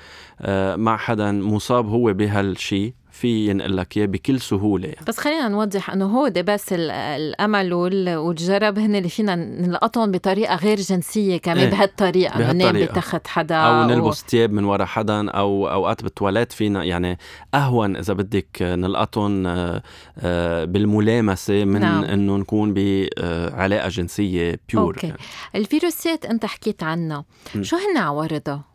آه 0.42 0.76
مع 0.76 0.98
حدا 0.98 1.32
مصاب 1.32 1.88
هو 1.90 2.14
بهالشيء 2.14 2.94
في 3.12 3.48
ينقل 3.50 3.78
لك 3.78 3.98
إياه 3.98 4.06
بكل 4.06 4.42
سهولة 4.42 4.88
يعني. 4.88 5.06
بس 5.08 5.18
خلينا 5.18 5.48
نوضح 5.48 5.90
إنه 5.90 6.06
هو 6.06 6.28
ده 6.28 6.42
بس 6.42 6.74
ال- 6.74 6.92
القمل 6.92 7.74
وال- 7.74 8.16
والجرب 8.16 8.80
هن 8.80 8.96
اللي 8.96 9.10
فينا 9.10 9.36
نلقطهم 9.36 10.12
بطريقة 10.12 10.56
غير 10.56 10.78
جنسية 10.80 11.38
كمان 11.38 11.58
إيه، 11.58 11.70
بهالطريقة 11.70 12.36
انه 12.36 12.46
نام 12.46 12.58
بهالطريقة. 12.58 12.92
بتخت 12.92 13.28
حدا 13.28 13.56
أو 13.56 13.88
نلبس 13.88 14.26
ثياب 14.30 14.52
من 14.52 14.64
ورا 14.64 14.86
حدا 14.86 15.30
أو 15.30 15.68
أوقات 15.68 16.04
بالتواليت 16.04 16.52
فينا 16.52 16.84
يعني 16.84 17.18
أهون 17.54 17.96
إذا 17.96 18.14
بدك 18.14 18.58
نلقطهم 18.62 19.48
آه، 19.48 19.84
آه، 20.20 20.66
بالملامسة 20.66 21.66
من 21.66 21.80
نعم. 21.80 22.04
إنه 22.04 22.38
نكون 22.38 22.74
بعلاقه 22.74 23.90
جنسية 23.90 24.60
pure 24.70 24.96
okay. 24.96 25.08
يعني. 25.08 25.20
الفيروسات 25.56 26.26
إنت 26.26 26.46
حكيت 26.46 26.84
عنها. 26.84 27.26
شو 27.62 27.76
هن 27.76 27.98
عوارضها 27.98 28.54
آه، 28.54 28.71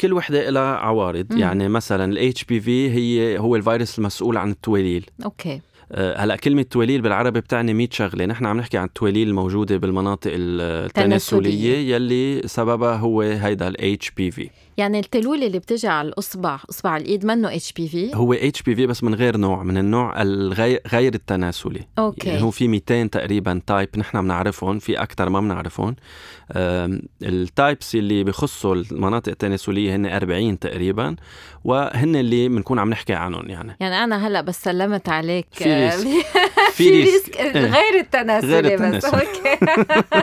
كل 0.00 0.12
وحدة 0.12 0.50
لها 0.50 0.76
عوارض. 0.76 1.26
مم. 1.32 1.38
يعني 1.38 1.68
مثلا 1.68 2.12
ال 2.12 2.44
HPV 2.44 2.90
هي 2.90 3.38
هو 3.38 3.56
الفيروس 3.56 3.98
المسؤول 3.98 4.36
عن 4.36 4.50
التوليل 4.50 5.06
أوكي. 5.24 5.60
آه، 5.92 6.24
هلأ 6.24 6.36
كلمة 6.36 6.62
تواليل 6.62 7.00
بالعربي 7.00 7.40
بتعني 7.40 7.74
100 7.74 7.88
شغلة، 7.90 8.26
نحن 8.26 8.46
عم 8.46 8.56
نحكي 8.56 8.78
عن 8.78 8.84
التواليل 8.84 9.28
الموجودة 9.28 9.76
بالمناطق 9.76 10.30
التناسلية 10.34 11.94
يلي 11.94 12.42
سببها 12.46 12.96
هو 12.96 13.20
هيدا 13.20 13.68
ال 13.68 13.98
HPV 14.02 14.48
يعني 14.76 14.98
التلول 14.98 15.42
اللي 15.42 15.58
بتجي 15.58 15.88
على 15.88 16.08
الإصبع 16.08 16.58
إصبع 16.70 16.96
الإيد 16.96 17.26
منه 17.26 17.54
HPV 17.56 18.10
هو 18.14 18.34
HPV 18.34 18.68
بس 18.80 19.04
من 19.04 19.14
غير 19.14 19.36
نوع 19.36 19.62
من 19.62 19.78
النوع 19.78 20.22
الغير 20.22 20.80
غير 20.92 21.14
التناسلي. 21.14 21.80
أوكي. 21.98 22.28
يعني 22.28 22.42
هو 22.42 22.50
في 22.50 22.68
200 22.68 23.06
تقريبا 23.06 23.60
type 23.66 23.88
نحن 23.96 24.22
بنعرفهم 24.22 24.78
في 24.78 25.02
أكثر 25.02 25.28
ما 25.28 25.40
بنعرفهم. 25.40 25.96
ال 27.22 27.34
types 27.34 27.94
اللي 27.94 28.24
بخصوا 28.24 28.74
المناطق 28.74 29.28
التناسلية 29.28 29.96
هن 29.96 30.06
40 30.06 30.58
تقريبا 30.58 31.16
وهن 31.64 32.16
اللي 32.16 32.48
بنكون 32.48 32.78
عم 32.78 32.90
نحكي 32.90 33.12
عنهم 33.14 33.48
يعني. 33.50 33.76
يعني 33.80 34.04
أنا 34.04 34.26
هلأ 34.28 34.40
بس 34.40 34.62
سلمت 34.62 35.08
عليك 35.08 35.46
في 35.52 35.64
آه، 35.64 35.96
risk. 35.96 36.26
في 36.72 36.90
risk. 36.90 37.36
إيه. 37.36 37.50
غير 37.52 38.00
التناسلي 38.00 38.60
غير 38.60 38.64
بس. 38.64 38.72
التناسلي. 39.04 39.20
أوكي. 39.20 39.66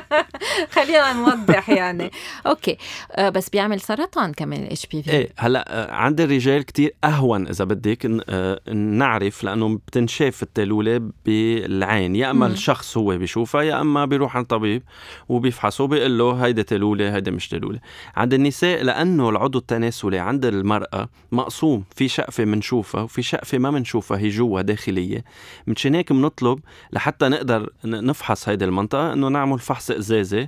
خلينا 0.74 1.14
نوضح 1.14 1.70
يعني. 1.70 2.12
أوكي. 2.48 2.78
آه، 3.12 3.30
بس 3.30 3.50
بيعمل 3.50 3.80
سرطان 3.82 4.34
كمان 4.40 4.64
ال 4.64 4.86
HPV 4.86 5.12
إيه 5.12 5.30
هلأ 5.38 5.66
آه، 5.68 5.92
عند 5.94 6.22
الرجال 6.22 6.64
كتير 6.64 6.94
أهون 7.04 7.48
إذا 7.48 7.66
بدك 7.66 8.22
آه، 8.30 8.74
نعرف 8.74 9.44
لأنه 9.44 9.76
بتنشاف 9.88 10.44
التلولة 10.44 11.02
بالعين 11.26 12.16
يا 12.16 12.32
أما. 12.32 12.48
الشخص 12.48 12.98
هو 12.98 13.18
بيشوفها 13.18 13.62
يا 13.62 13.82
أما 13.82 14.06
بيروح 14.06 14.38
عند 14.38 14.46
طبيب 14.46 14.84
وبيفحصه 15.30 15.88
بيقول 15.88 16.18
له 16.18 16.46
هيدي 16.46 16.64
تلولة 16.64 17.16
هيدي 17.16 17.32
مش 17.32 17.48
تلولة. 17.50 17.80
عند 18.16 18.34
النساء 18.34 18.84
لأنه 18.84 19.30
العضو 19.30 19.60
التناسلي 19.60 20.20
عند 20.20 20.46
المرأة 20.46 21.10
مقسوم 21.32 21.84
في 21.96 22.08
شقفة 22.08 22.44
بنشوفها 22.44 23.02
وفي 23.02 23.22
شقفة 23.22 23.58
ما 23.58 23.72
بنشوفها 23.72 24.18
هي 24.18 24.30
جوا 24.30 24.62
داخلية. 24.62 25.24
مشان 25.68 25.96
هيك 25.96 26.14
بنطلب 26.14 26.60
لحتى 26.94 27.28
نقدر 27.28 27.70
نفحص 27.86 28.50
هيدي 28.50 28.66
المنطقة 28.66 29.14
إنه 29.14 29.28
نعمل 29.28 29.60
فحص 29.60 29.92
إزازة 29.92 30.48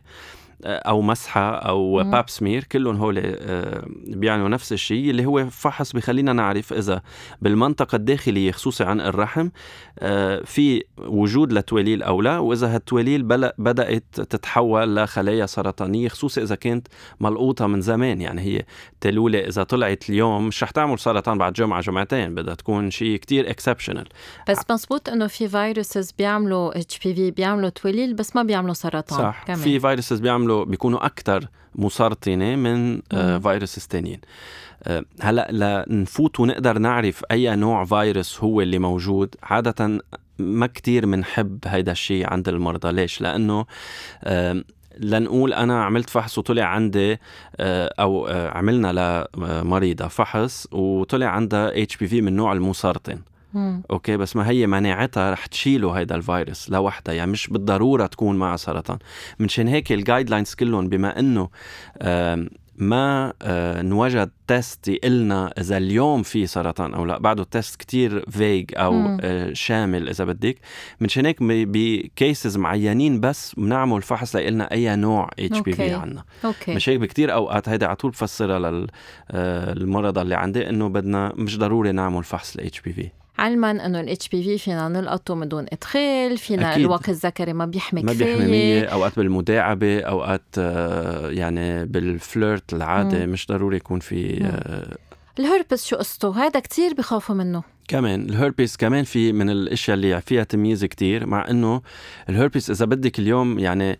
أو 0.65 1.01
مسحة 1.01 1.51
أو. 1.55 2.03
باب 2.03 2.29
سمير 2.29 2.63
كلهم 2.63 2.95
هول 2.95 3.21
آه، 3.25 3.85
بيعنوا 4.07 4.49
نفس 4.49 4.73
الشيء 4.73 5.09
اللي 5.09 5.25
هو 5.25 5.49
فحص 5.49 5.91
بخلينا 5.91 6.33
نعرف 6.33 6.73
إذا 6.73 7.01
بالمنطقة 7.41 7.95
الداخلية 7.95 8.51
خصوصي 8.51 8.83
عن 8.83 9.01
الرحم 9.01 9.49
آه، 9.99 10.41
في 10.45 10.83
وجود 10.97 11.53
لتوليل 11.53 12.03
أو 12.03 12.21
لا 12.21 12.37
وإذا 12.37 12.75
هالتوليل 12.75 13.23
بدأت 13.57 14.03
تتحول 14.13 14.95
لخلايا 14.95 15.45
سرطانية 15.45 16.07
خصوصي 16.07 16.43
إذا 16.43 16.55
كانت 16.55 16.87
ملقوطة 17.19 17.67
من 17.67 17.81
زمان. 17.81 18.21
يعني 18.21 18.41
هي 18.41 18.65
تلوله 19.01 19.39
إذا 19.39 19.63
طلعت 19.63 20.09
اليوم 20.09 20.47
مش 20.47 20.63
رح 20.63 20.71
تعمل 20.71 20.99
سرطان 20.99 21.37
بعد 21.37 21.53
جمعة 21.53 21.81
جمعتين 21.81 22.35
بدها 22.35 22.55
تكون 22.55 22.91
شيء 22.91 23.17
كتير 23.17 23.49
exceptional 23.49 24.07
بس 24.49 24.57
مزبوط 24.71 25.09
إنه 25.09 25.27
في 25.27 25.47
viruses 25.47 26.11
بيعملوا 26.11 26.79
HPV 26.79 27.31
بيعملوا 27.31 27.69
توليل 27.69 28.13
بس 28.13 28.35
ما 28.35 28.43
بيعملوا 28.43 28.73
سرطان 28.73 29.19
صح. 29.19 29.43
كمان. 29.47 29.59
في 29.59 29.79
viruses 29.79 30.19
بيعملوا 30.19 30.50
بيكونوا 30.67 31.05
أكثر 31.05 31.47
مسرطنة 31.75 32.55
من 32.55 33.01
آه، 33.11 33.37
مم. 33.37 33.39
viruses 33.39 33.87
تانيين. 33.87 34.19
آه، 34.83 35.03
هلأ 35.21 35.83
لنفوت 35.87 36.39
ونقدر 36.39 36.77
نعرف 36.77 37.23
أي 37.31 37.55
نوع 37.55 37.85
فيروس 37.85 38.39
هو 38.43 38.61
اللي 38.61 38.79
موجود 38.79 39.35
عادة 39.43 40.01
ما 40.39 40.67
كتير 40.67 41.05
بنحب 41.05 41.59
هيدا 41.65 41.91
الشيء 41.91 42.33
عند 42.33 42.49
المرضى. 42.49 42.91
ليش؟ 42.91 43.21
لأنه 43.21 43.65
آم، 44.23 44.63
لنقول 44.97 45.53
أنا 45.53 45.83
عملت 45.83 46.09
فحص 46.09 46.37
وطلع 46.37 46.63
عندي 46.63 47.17
آه، 47.57 47.93
أو 47.99 48.27
آه، 48.27 48.49
عملنا 48.57 49.27
لمريضة 49.37 50.07
فحص 50.07 50.67
وطلع 50.71 51.25
عندها 51.25 51.81
HPV 51.83 52.21
من 52.21 52.35
نوع 52.35 52.53
المسرطن. 52.53 53.19
مم. 53.53 53.83
أوكي 53.91 54.17
بس 54.17 54.35
ما 54.35 54.49
هي 54.49 54.67
مناعتها 54.67 55.31
رح 55.31 55.45
تشيله 55.45 55.91
هيدا 55.91 56.15
الفيروس 56.15 56.69
لوحدها 56.69 57.15
يعني 57.15 57.31
مش 57.31 57.47
بالضرورة 57.47 58.05
تكون 58.05 58.35
معها 58.35 58.57
سرطان 58.57 58.97
منشان 59.39 59.67
هيك 59.67 59.91
ال 59.91 60.29
guidelines 60.29 60.53
كلهم 60.53 60.89
بما 60.89 61.19
إنه 61.19 61.49
ما 62.81 63.33
آه، 63.41 63.79
انوجد 63.81 64.31
test 64.47 64.87
يقلنا 64.87 65.53
إذا 65.59 65.77
اليوم 65.77 66.23
في 66.23 66.47
سرطان 66.47 66.93
أو 66.93 67.05
لا 67.05 67.17
بعده 67.17 67.43
test 67.43 67.75
كتير 67.75 68.29
vague 68.29 68.71
أو 68.75 68.93
مم. 68.93 69.17
آه، 69.21 69.53
شامل 69.53 70.09
إذا 70.09 70.25
بدك 70.25 70.57
منشان 70.99 71.25
هيك 71.25 71.37
ب 71.41 71.60
cases 71.60 72.57
معينين 72.57 73.19
بس 73.19 73.55
بنعمل 73.55 74.01
فحص 74.01 74.35
ليقلنا 74.35 74.71
أي 74.71 74.95
نوع 74.95 75.29
HPV 75.39 75.83
أوكي. 75.83 75.93
عنا 75.93 76.23
أوكي 76.45 76.75
مش 76.75 76.89
هيك 76.89 76.99
بكتير 76.99 77.33
أوقات 77.33 77.69
هيدا 77.69 77.85
على 77.85 77.95
طول 77.95 78.11
بفسرها 78.11 78.87
للمرضى 79.73 80.21
اللي 80.21 80.35
عندي 80.35 80.69
إنه 80.69 80.89
بدنا 80.89 81.33
مش 81.35 81.57
ضروري 81.57 81.91
نعمل 81.91 82.23
فحص 82.23 82.57
لاتش 82.57 82.81
بي 82.81 82.93
في 82.93 83.20
علما 83.41 83.85
إنه 83.85 83.99
ال 83.99 84.29
HPV 84.29 84.57
فينا 84.57 84.87
نلقطه 84.87 85.35
من 85.35 85.47
دون 85.47 85.65
إدخال 85.73 86.37
فينا 86.37 86.71
أكيد. 86.71 86.85
الواقي 86.85 87.09
الذكري 87.09 87.53
ما 87.53 87.65
بيحمي 87.65 88.01
ما. 88.01 88.13
بيحمي 88.13 88.45
مية 88.45 88.85
أوقات 88.85 89.15
بالمداعبة 89.15 90.01
أوقات 90.01 90.45
آه، 90.57 91.29
يعني 91.29 91.85
بال 91.85 92.10
flirt 92.10 92.73
العادي 92.73 93.25
مم. 93.25 93.31
مش 93.31 93.47
ضروري 93.47 93.77
يكون 93.77 93.99
في. 93.99 94.43
آه، 94.43 94.97
الهربس 95.39 95.85
شو 95.85 95.95
قصته 95.95 96.45
هذا 96.45 96.59
كتير 96.59 96.93
بخافوا 96.93 97.35
منه 97.35 97.63
كمان 97.87 98.29
الهربيس 98.29 98.77
كمان 98.77 99.03
في 99.03 99.33
من 99.33 99.49
الأشياء 99.49 99.95
اللي 99.95 100.21
فيها 100.21 100.43
تمييز 100.43 100.85
كتير 100.85 101.25
مع 101.25 101.49
إنه 101.49 101.81
الهربيس 102.29 102.69
إذا 102.69 102.85
بدك 102.85 103.19
اليوم 103.19 103.59
يعني 103.59 103.99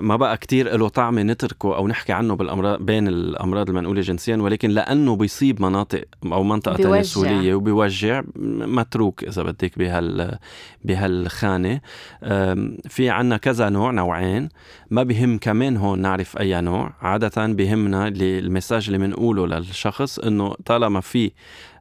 ما 0.00 0.16
بقى 0.16 0.36
كتير 0.36 0.76
له 0.76 0.88
طعمة 0.88 1.22
نتركه 1.22 1.76
أو 1.76 1.88
نحكي 1.88 2.12
عنه 2.12 2.34
بالأمراض 2.36 2.82
بين 2.82 3.08
الأمراض 3.08 3.68
المنقولة 3.68 4.00
جنسيا 4.00 4.36
ولكن 4.36 4.70
لأنه 4.70 5.16
بيصيب 5.16 5.62
مناطق 5.62 6.04
أو 6.24 6.42
منطقة 6.42 6.76
بيوجع. 6.76 6.90
تناسلية 6.92 7.54
وبيوجع 7.54 8.22
متروك 8.36 9.24
إذا 9.24 9.42
بدك 9.42 9.78
بهال 9.78 10.38
بهالخانة. 10.84 11.80
آم، 12.22 12.76
في 12.88 13.10
عنا 13.10 13.36
كذا 13.36 13.68
نوع 13.68 13.90
نوعين. 13.90 14.48
ما 14.90 15.02
بهم 15.02 15.38
كمان 15.38 15.76
هون 15.76 15.98
نعرف 15.98 16.38
أي 16.38 16.60
نوع. 16.60 16.92
عادة 17.00 17.46
بهمنا 17.46 18.08
المساج 18.08 18.86
اللي 18.86 18.98
بنقوله 18.98 19.46
للشخص 19.46 20.18
إنه 20.18 20.54
طالما 20.64 21.00
في 21.00 21.30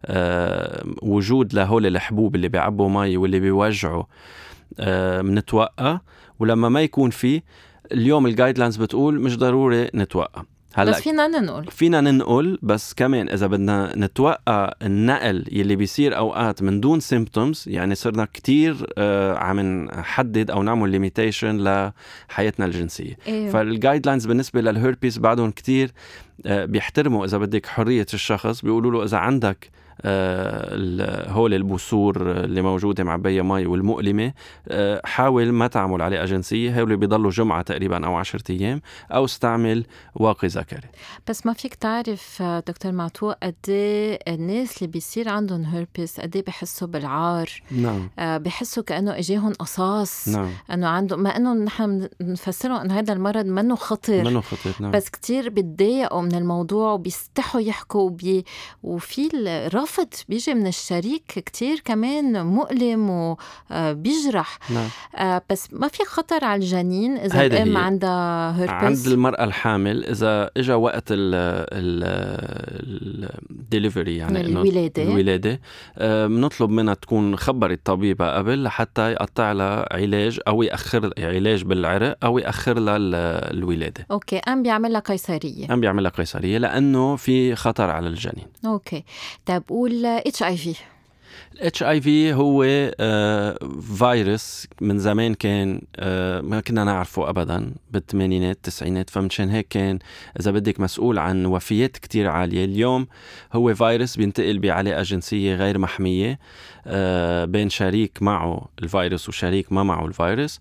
آه، 0.06 0.84
وجود 1.02 1.54
لهول 1.54 1.86
الحبوب 1.86 2.36
اللي 2.36 2.48
بيعبوا 2.48 2.90
مي 2.90 3.18
واللي 3.18 3.40
بيوجعوا 3.40 4.04
آه، 4.80 5.22
منتوقع 5.22 6.00
ولما 6.40 6.70
ما 6.70 6.82
يكون 6.82 7.10
في 7.10 7.42
اليوم 7.92 8.26
ال 8.26 8.58
guidelines 8.58 8.78
بتقول 8.78 9.20
مش 9.20 9.38
ضروري 9.38 9.90
نتوقع. 9.96 10.44
هلأ 10.74 10.92
بس 10.92 11.02
فينا 11.02 11.28
ننقل. 11.28 11.66
فينا 11.72 12.02
ننقل 12.02 12.60
بس 12.62 12.94
كمان 12.94 13.30
إذا 13.30 13.48
بدنا 13.48 13.94
نتوقع 13.98 14.72
النقل 14.82 15.46
يلي 15.52 15.76
بيصير 15.76 16.18
أوقات 16.18 16.64
من 16.64 16.80
دون 16.80 17.00
symptoms 17.00 17.64
يعني 17.68 17.96
صرنا 17.96 18.26
كتير 18.34 18.94
آه 18.98 19.38
عم 19.38 19.60
نحدد 19.86 20.52
أو 20.52 20.64
نعمل 20.64 20.90
limitation 20.90 21.58
لحياتنا 21.58 22.66
الجنسية. 22.66 23.18
إيه. 23.28 23.50
فال 23.50 24.06
guidelines 24.06 24.26
بالنسبة 24.26 24.62
للهيربيس 24.62 25.18
بعدهم 25.18 25.52
كتير 25.52 25.92
آه 26.46 26.66
بيحترموا 26.66 27.26
إذا 27.26 27.38
بدك 27.38 27.66
حرية 27.66 28.08
الشخص 28.14 28.62
بيقولوا 28.62 28.92
له 28.92 29.04
إذا 29.04 29.18
عندك 29.18 29.70
هول 31.30 31.54
البثور 31.54 32.32
اللي 32.32 32.62
موجودة 32.62 33.04
معبيه 33.04 33.42
مي 33.42 33.66
والمؤلمة. 33.66 34.34
آه، 34.68 35.02
حاول 35.06 35.52
ما 35.52 35.68
تعمل 35.68 36.02
عليه 36.02 36.24
اجنسيه 36.24 36.82
هول 36.82 36.98
بيضلوا 36.98 37.32
جمعة 37.32 37.62
تقريبا 37.62 38.06
أو 38.06 38.16
10 38.16 38.42
أيام 38.50 38.82
أو 39.12 39.26
استعمل 39.26 39.86
واقي 40.16 40.48
ذكري 40.48 40.88
بس 41.28 41.46
ما 41.46 41.54
فيك 41.54 41.76
تعرف 41.76 42.42
دكتور 42.42 42.92
معتوق 42.92 43.34
قد 43.44 43.56
إيه 43.70 44.20
الناس 44.28 44.78
اللي 44.78 44.88
بيصير 44.92 45.30
عندهم 45.30 45.64
هيربس 45.64 46.20
قد 46.20 46.36
إيه 46.36 46.44
بحسوا 46.46 46.88
بالعار؟ 46.88 47.50
نعم. 47.72 48.10
آه 48.20 48.38
بحسوا 48.38 48.84
كأنه 48.84 49.18
إجاهم 49.18 49.54
قصاص. 49.54 50.28
نعم. 50.28 50.50
إنه 50.72 50.88
عنده 50.88 51.18
ما 51.18 51.38
إنه 51.38 51.54
نحن 51.54 52.10
بنفسره 52.20 52.82
انه 52.82 53.00
هذا 53.00 53.14
المرض 53.14 53.46
منه 53.46 53.76
خطر 53.76 54.24
منه 54.24 54.42
خطر 54.42 54.74
نعم. 54.80 54.92
بس 54.92 55.10
كتير 55.10 55.50
بيتضايقوا 55.50 56.22
من 56.22 56.36
الموضوع 56.36 56.92
وبيستحوا 56.92 57.62
يحكوا 57.62 58.02
وبي 58.02 58.46
وفي 58.84 59.30
الرفض 59.34 59.89
الرفض 59.90 60.14
بيجي 60.30 60.54
من 60.54 60.68
الشريك 60.68 61.24
كتير 61.26 61.82
كمان 61.86 62.46
مؤلم 62.46 63.10
وبيجرح 63.72 64.60
نعم. 64.70 64.88
آه، 65.16 65.42
بس 65.50 65.74
ما 65.74 65.88
في 65.88 66.06
خطر 66.06 66.46
على 66.46 66.62
الجنين 66.62 67.18
إذا 67.18 67.46
الام 67.46 67.78
عندها 67.78 68.60
هيربس 68.60 68.72
عند 68.72 69.08
المرأة 69.14 69.44
الحامل 69.44 70.06
إذا 70.06 70.52
اجى 70.58 70.74
وقت 70.74 71.04
الدليفري 73.50 74.18
يعني 74.18 74.42
الولادة. 74.42 75.04
الولادة 75.04 75.60
آه، 75.98 76.28
بنطلب 76.28 76.70
منها 76.70 76.94
تكون 76.94 77.36
خبرت 77.36 77.86
طبيبها 77.86 78.38
قبل 78.38 78.64
لحتى 78.64 79.12
يقطع 79.12 79.52
لها 79.52 79.94
علاج 79.94 80.40
أو 80.48 80.64
يأخر 80.64 81.14
علاج 81.18 81.64
بالعرق 81.64 82.18
أو 82.24 82.38
يأخر 82.38 82.80
لها 82.80 82.98
الولادة. 83.52 84.06
أوكي 84.12 84.38
ام 84.38 84.64
بيعمل 84.64 84.94
لها 84.94 85.02
قيصرية. 85.02 85.74
ام 85.74 85.82
بيعمل 85.82 86.04
لها 86.04 86.12
قيصرية 86.12 86.58
لأنه 86.58 87.16
في 87.16 87.56
خطر 87.56 87.90
على 87.90 88.08
الجنين. 88.08 88.48
أوكي. 88.66 89.04
طيب 89.46 89.64
والاتش 89.80 90.44
اي 90.44 90.58
في 90.58 90.76
الاتش 91.62 91.84
اي 91.84 92.02
في 92.02 92.34
هو 92.34 92.66
آه 93.00 93.58
فيروس 93.98 94.68
من 94.82 95.00
زمان 95.00 95.34
كان 95.34 95.82
آه 95.96 96.42
ما 96.42 96.60
كنا 96.60 96.84
نعرفه 96.84 97.30
ابدا 97.30 97.74
بالثمانينات 97.92 98.56
التسعينات 98.56 99.10
فمشان 99.10 99.50
هيك 99.50 99.68
كان 99.70 100.00
إذا 100.40 100.52
بدك 100.52 100.80
مسؤول 100.80 101.20
عن 101.20 101.46
وفيات 101.46 101.98
كتير 101.98 102.28
عالية. 102.28 102.66
اليوم 102.66 103.08
هو 103.54 103.76
فيروس 103.76 104.16
بينتقل 104.18 104.60
بعلاقة 104.60 105.02
جنسية 105.02 105.56
غير 105.56 105.78
محمية 105.78 106.40
آه 106.88 107.46
بين 107.46 107.70
شريك 107.70 108.22
معه 108.22 108.70
الفيروس 108.84 109.30
وشريك 109.30 109.72
ما 109.72 109.84
معه 109.84 110.06
الفيروس. 110.06 110.60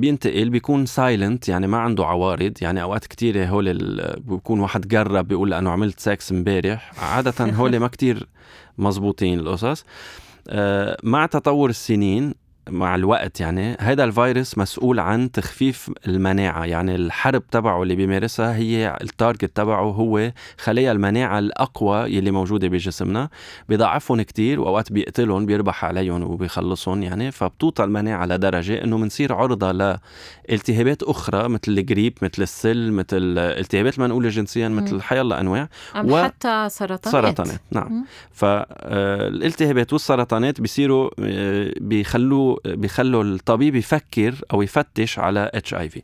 بينتقل 0.00 0.50
بيكون 0.50 0.86
silent 0.86 1.48
يعني 1.48 1.66
ما 1.66 1.78
عنده 1.78 2.06
عوارض. 2.06 2.52
يعني 2.62 2.82
أوقات 2.82 3.06
كتير 3.06 3.44
هول 3.44 3.74
بيكون 4.18 4.60
واحد 4.60 4.88
جرب 4.88 5.28
بيقول 5.28 5.50
لأنه 5.50 5.70
عملت 5.70 6.00
سكس 6.00 6.32
امبارح. 6.32 6.92
عادة 7.02 7.52
هول 7.52 7.76
ما 7.76 7.88
كتير 7.88 8.28
مزبوطين 8.78 9.38
القصص. 9.40 9.79
مع 11.02 11.26
تطور 11.26 11.70
السنين 11.70 12.34
مع 12.70 12.94
الوقت 12.94 13.40
يعني 13.40 13.76
هذا 13.80 14.04
الفيروس 14.04 14.58
مسؤول 14.58 15.00
عن 15.00 15.32
تخفيف 15.32 15.90
المناعة. 16.06 16.64
يعني 16.64 16.94
الحرب 16.94 17.46
تبعه 17.46 17.82
اللي 17.82 17.94
بيمارسها 17.94 18.56
هي 18.56 18.96
ال 19.00 19.08
target 19.08 19.56
تبعه 19.56 19.90
هو 19.90 20.32
خلايا 20.58 20.92
المناعة 20.92 21.38
الأقوى 21.38 22.14
يلي 22.16 22.30
موجودة 22.30 22.68
بجسمنا. 22.68 23.28
بيضعفهم 23.68 24.22
كتير 24.22 24.60
وأوقات 24.60 24.92
بيقتلهم 24.92 25.46
بيربح 25.46 25.84
عليهم 25.84 26.22
وبيخلصهم 26.22 27.02
يعني. 27.02 27.30
فبتوطى 27.30 27.84
المناعة 27.84 28.26
لدرجة 28.26 28.84
إنه 28.84 28.98
بنصير 28.98 29.32
عرضة 29.32 29.72
لالتهابات 29.72 31.02
أخرى 31.02 31.48
مثل 31.48 31.62
الجريب 31.68 32.18
مثل 32.22 32.42
السل 32.42 32.92
مثل 32.92 33.38
التهابات 33.38 33.98
المنقولة 33.98 34.28
جنسيا 34.28 34.68
مثل 34.68 35.02
حيالله 35.02 35.40
أنواع. 35.40 35.68
و... 36.04 36.24
حتى 36.24 36.68
سرطانات. 36.68 37.08
سرطانات 37.08 37.60
نعم. 37.70 38.04
فالالتهابات 38.32 39.92
والسرطانات 39.92 40.60
بيصيروا 40.60 41.10
آه، 41.20 41.72
بيخلوه 41.80 42.59
بيخلوا 42.64 43.24
الطبيب 43.24 43.76
يفكر 43.76 44.34
أو 44.52 44.62
يفتش 44.62 45.18
على 45.18 45.50
HIV 45.54 46.02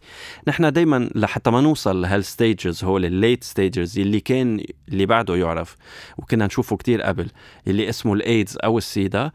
نحن 0.48 0.72
دائما 0.72 1.10
لحتى 1.14 1.50
ما 1.50 1.60
نوصل 1.60 2.02
لهال 2.02 2.30
stages 2.30 2.84
هول 2.84 3.04
ال 3.04 3.12
late 3.12 3.44
stages 3.44 3.98
اللي 3.98 4.20
كان 4.20 4.64
اللي 4.88 5.06
بعده 5.06 5.36
يعرف 5.36 5.76
وكنا 6.18 6.46
نشوفه 6.46 6.76
كتير 6.76 7.02
قبل 7.02 7.30
اللي 7.66 7.88
اسمه 7.88 8.14
الايدز 8.14 8.58
أو 8.64 8.78
السيدا 8.78 9.30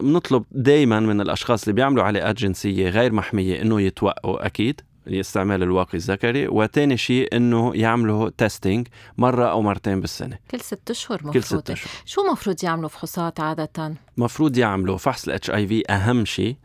بنطلب 0.00 0.42
آه 0.42 0.46
دائما 0.52 1.00
من 1.00 1.20
الأشخاص 1.20 1.62
اللي 1.62 1.72
بيعملوا 1.72 2.04
علاقات 2.04 2.36
جنسيه 2.36 2.88
غير 2.88 3.12
محمية 3.12 3.62
إنه 3.62 3.80
يتوقوا 3.80 4.46
أكيد 4.46 4.80
استعمال 5.08 5.62
الواقي 5.62 5.94
الذكري. 5.94 6.48
وثاني 6.48 6.96
شيء 6.96 7.36
إنه 7.36 7.72
يعملوا 7.74 8.30
testing 8.38 8.88
مرة 9.18 9.44
أو 9.44 9.62
مرتين 9.62 10.00
بالسنة. 10.00 10.38
كل 10.50 10.60
ست 10.60 10.90
أشهر 10.90 11.18
مفروض 11.18 11.34
كل 11.34 11.42
ست 11.42 11.70
أشهر. 11.70 11.90
شو 12.04 12.22
مفروض 12.32 12.64
يعملوا 12.64 12.88
فحوصات 12.88 13.40
عادة؟ 13.40 13.94
مفروض 14.18 14.58
يعملوا 14.58 14.96
فحص 14.96 15.28
ال 15.28 15.50
HIV 15.50 15.82
أهم 15.90 16.24
شيء 16.24 16.56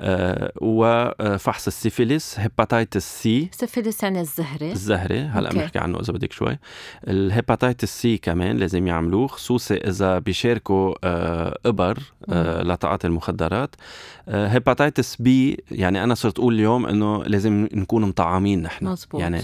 آه 0.00 0.52
وفحص 0.60 1.66
السيفيليس 1.66 2.38
هيباتيتس 2.38 3.22
سي 3.22 3.48
سيفيليس 3.52 4.02
يعني 4.02 4.20
الزهرة 4.20 4.72
الزهرة 4.72 5.20
هلأ 5.20 5.50
بنحكي 5.50 5.78
عنه 5.78 6.00
إذا 6.00 6.12
بدك 6.12 6.32
شوي. 6.32 6.58
ال 7.08 7.17
hepatitis 7.17 8.00
C 8.00 8.18
كمان 8.18 8.56
لازم 8.56 8.86
يعملوه 8.86 9.26
خصوصي 9.26 9.74
إذا 9.74 10.18
بيشاركوا 10.18 10.94
آه 11.04 11.58
إبر 11.66 11.98
آه 12.28 12.62
لتعاطي 12.62 13.06
المخدرات. 13.06 13.74
آه 14.28 14.48
hepatitis 14.48 15.16
B 15.16 15.64
يعني 15.70 16.04
أنا 16.04 16.14
صرت 16.14 16.38
أقول 16.38 16.54
اليوم 16.54 16.86
إنه 16.86 17.24
لازم 17.24 17.68
نكون 17.72 18.02
مطعمين 18.02 18.62
نحن. 18.62 18.86
مزبوط. 18.86 19.20
يعني 19.20 19.42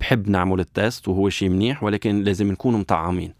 بحب 0.00 0.28
نعمل 0.28 0.60
ال 0.60 0.70
test 0.70 1.08
وهو 1.08 1.28
شيء 1.28 1.48
منيح 1.48 1.82
ولكن 1.82 2.22
لازم 2.22 2.52
نكون 2.52 2.74
مطعمين 2.74 3.34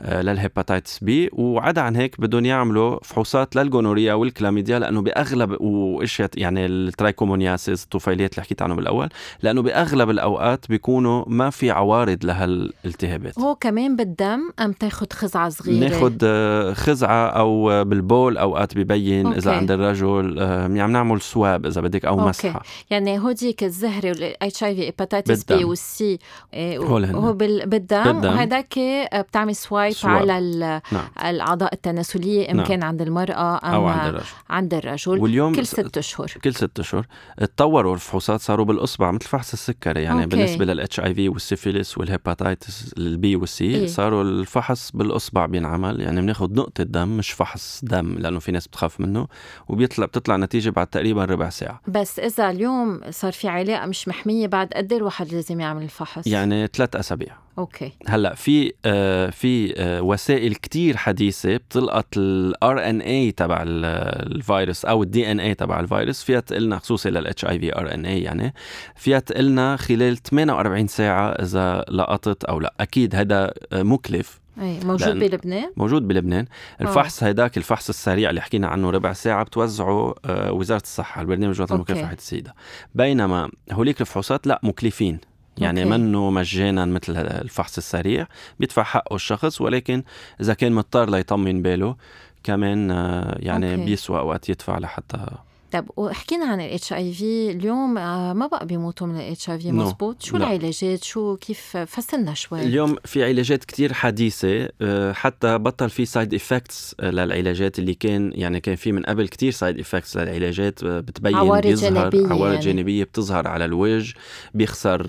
آه، 0.00 0.22
لل 0.22 0.36
hepatitis 0.36 0.98
B 0.98 1.30
وعدا 1.32 1.80
عن 1.80 1.96
هيك 1.96 2.20
بدهم 2.20 2.44
يعملوا 2.44 2.98
فحوصات 3.06 3.56
لل 3.56 3.66
gonorrhea 3.66 4.14
وال 4.14 4.26
chlamydia 4.26 4.78
لأنه 4.78 5.02
بأغلب 5.02 5.60
وإشياء 5.60 6.30
يعني 6.34 6.66
ال 6.66 6.74
trichomoniasis 6.74 7.84
الطفيليات 7.84 8.32
اللي 8.32 8.42
حكيت 8.42 8.62
عنه 8.62 8.74
بالأول 8.74 9.08
لأنه 9.42 9.62
بأغلب 9.62 10.10
الأوقات 10.10 10.68
بيكونوا 10.68 11.24
ما 11.26 11.50
في 11.50 11.70
عوارض 11.70 12.24
لهالالتهابات 12.24 13.38
هو 13.38 13.54
كمان 13.54 13.96
بالدم 13.96 14.50
أم 14.60 14.72
تاخذ 14.72 15.06
خزعة 15.12 15.48
صغيرة 15.48 15.88
ناخذ 15.88 16.18
آه، 16.24 16.72
خزعة 16.72 17.26
أو 17.28 17.84
بالبول 17.84 18.38
أوقات 18.38 18.78
ببين 18.78 19.26
okay. 19.26 19.38
اذا 19.38 19.52
عند 19.52 19.70
الرجل 19.70 20.38
يعني 20.38 20.82
عم 20.82 20.92
نعمل 20.92 21.20
swab 21.20 21.66
إذا 21.66 21.80
بدك 21.80 22.04
أو 22.04 22.14
okay. 22.14 22.28
مسحة 22.28 22.62
يعني 22.90 23.18
هوديك 23.18 23.64
الزهري 23.64 24.10
وال 24.10 24.64
HIV 24.64 24.74
hepatitis 24.74 24.82
B 24.82 25.44
وال 25.44 25.64
C 25.64 26.18
هو 26.54 27.32
بالدم 27.32 28.16
وهداك 28.16 28.78
بتعمل 29.14 29.56
swab 29.56 29.76
swab 29.76 29.94
على 30.04 30.80
نعم. 30.92 31.04
الأعضاء 31.24 31.74
التناسلية 31.74 32.50
إن 32.50 32.56
نعم. 32.56 32.66
كان 32.66 32.82
عند 32.96 33.08
المرأة 33.08 33.60
أم 33.64 33.74
أو 33.74 33.86
عند 33.86 34.08
الرجل, 34.08 34.26
عند 34.50 34.74
الرجل. 34.74 35.18
واليوم 35.18 35.54
كل 35.54 35.66
ست 35.66 35.98
أشهر. 35.98 36.32
كل 36.44 36.54
ست 36.54 36.80
أشهر. 36.80 37.06
تطوروا 37.38 37.94
الفحوصات 37.94 38.40
صاروا 38.40 38.64
بالأصبع 38.64 39.10
مثل 39.10 39.28
فحص 39.28 39.52
السكري. 39.52 40.02
يعني 40.02 40.24
okay. 40.24 40.36
بالنسبة 40.36 40.64
لل 40.64 41.00
HIV 41.00 41.28
وال 41.28 41.42
syphilis 41.42 41.98
وال 41.98 42.15
hepatitis 42.15 42.92
ال 42.98 43.17
B 43.17 43.36
وال 43.36 43.55
C 43.55 43.64
إيه؟ 43.64 43.86
صاروا 43.86 44.22
الفحص 44.22 44.90
بالأصبع 44.94 45.46
بينعمل. 45.46 46.00
يعني 46.00 46.20
بناخذ 46.20 46.54
نقطة 46.54 46.84
دم 46.84 47.08
مش 47.08 47.30
فحص 47.30 47.80
دم 47.82 48.18
لأنه 48.18 48.38
في 48.38 48.52
ناس 48.52 48.68
بتخاف 48.68 49.00
منه 49.00 49.26
وبيطلع 49.68 50.06
بتطلع 50.06 50.36
نتيجة 50.36 50.70
بعد 50.70 50.86
تقريبا 50.86 51.24
ربع 51.24 51.48
ساعة. 51.48 51.80
بس 51.88 52.18
إذا 52.18 52.50
اليوم 52.50 53.00
صار 53.10 53.32
في 53.32 53.48
علاقة 53.48 53.86
مش 53.86 54.08
محمية 54.08 54.46
بعد 54.46 54.68
قد 54.68 54.92
إيه 54.92 54.98
الواحد 54.98 55.32
لازم 55.32 55.60
يعمل 55.60 55.82
الفحص؟ 55.82 56.26
يعني 56.26 56.66
ثلاث 56.66 56.96
أسابيع. 56.96 57.45
okay. 57.58 57.92
هلأ 58.08 58.34
في 58.34 58.72
آه 58.84 59.30
في 59.30 59.74
آه 59.76 60.02
وسائل 60.02 60.54
كتير 60.54 60.96
حديثة 60.96 61.56
بتلقط 61.56 62.06
ال 62.16 62.88
RNA 62.90 63.32
تبع 63.32 63.64
الفيروس 63.66 64.84
أو 64.84 65.02
ال 65.02 65.30
DNA 65.30 65.54
تبع 65.54 65.80
الفيروس. 65.80 66.22
فيها 66.22 66.40
تقلنا 66.40 66.78
خصوصي 66.78 67.10
لل 67.10 67.44
HIV 67.44 67.78
RNA 67.78 68.22
يعني. 68.22 68.54
فيها 68.96 69.18
تقلنا 69.18 69.76
خلال 69.76 70.16
48 70.16 70.86
ساعة 70.86 71.28
إذا 71.28 71.84
لقطت 71.90 72.44
أو 72.44 72.60
لأ. 72.60 72.74
أكيد 72.80 73.14
هذا 73.14 73.52
مكلف. 73.72 74.40
اي 74.60 74.80
موجود 74.84 75.18
بلبنان؟ 75.18 75.70
موجود 75.76 76.08
بلبنان. 76.08 76.46
الفحص 76.80 77.22
أوه. 77.22 77.28
هيداك 77.28 77.56
الفحص 77.56 77.88
السريع 77.88 78.30
اللي 78.30 78.40
حكينا 78.40 78.68
عنه 78.68 78.90
ربع 78.90 79.12
ساعة 79.12 79.44
بتوزعه 79.44 80.14
آه، 80.24 80.52
وزارة 80.52 80.82
الصحة 80.82 81.20
البرنامج 81.20 81.56
الوطني 81.56 81.76
لمكافحة 81.78 82.12
السيدا 82.12 82.54
بينما 82.94 83.50
هوليك 83.72 84.00
الفحوصات 84.00 84.46
لأ 84.46 84.60
مكلفين. 84.62 85.18
يعني 85.58 85.82
okay. 85.82 85.90
منه 85.90 86.30
مجانا 86.30 86.84
مثل 86.84 87.16
الفحص 87.16 87.76
السريع 87.76 88.26
بيدفع 88.60 88.82
حقه 88.82 89.16
الشخص 89.16 89.60
ولكن 89.60 90.02
إذا 90.40 90.54
كان 90.54 90.72
مضطر 90.72 91.10
ليطمن 91.10 91.62
باله 91.62 91.96
كمان 92.44 92.90
آه، 92.90 93.36
يعني 93.38 93.72
okay. 93.74 93.84
بيسوى 93.84 94.20
وقت 94.20 94.48
يدفع 94.48 94.78
لحتى 94.78 95.26
طب 95.72 95.90
وحكينا 95.96 96.44
عن 96.44 96.60
ال 96.60 96.92
HIV. 96.92 97.50
اليوم 97.50 97.98
آه، 97.98 98.32
ما 98.32 98.46
بقى 98.46 98.66
بيموتوا 98.66 99.06
من 99.06 99.16
الإتش 99.16 99.50
آي 99.50 99.58
في؟ 99.58 99.72
مزبوط 99.72 100.22
شو 100.22 100.36
لا. 100.36 100.46
العلاجات؟ 100.46 101.04
شو 101.04 101.36
كيف 101.36 101.76
فسرنا 101.76 102.34
شوي؟ 102.34 102.62
اليوم 102.62 102.96
في 103.04 103.24
علاجات 103.24 103.64
كتير 103.64 103.92
حديثة 103.92 104.68
آه، 104.82 105.12
حتى 105.12 105.58
بطل 105.58 105.90
في 105.90 106.04
side 106.04 106.34
effects 106.34 106.94
للعلاجات 107.02 107.78
اللي 107.78 107.94
كان 107.94 108.32
يعني 108.34 108.60
كان 108.60 108.76
في 108.76 108.92
من 108.92 109.02
قبل 109.02 109.28
كتير 109.28 109.50
side 109.52 109.78
effects 109.78 110.16
للعلاجات 110.16 110.84
آه، 110.84 111.00
بتبين 111.00 111.34
عوارض 111.36 111.66
جانبية 111.66 112.26
عوارض 112.28 112.52
يعني. 112.52 112.64
جانبية 112.64 113.04
بتظهر 113.04 113.48
على 113.48 113.64
الوجه 113.64 114.14
بيخسر 114.54 115.06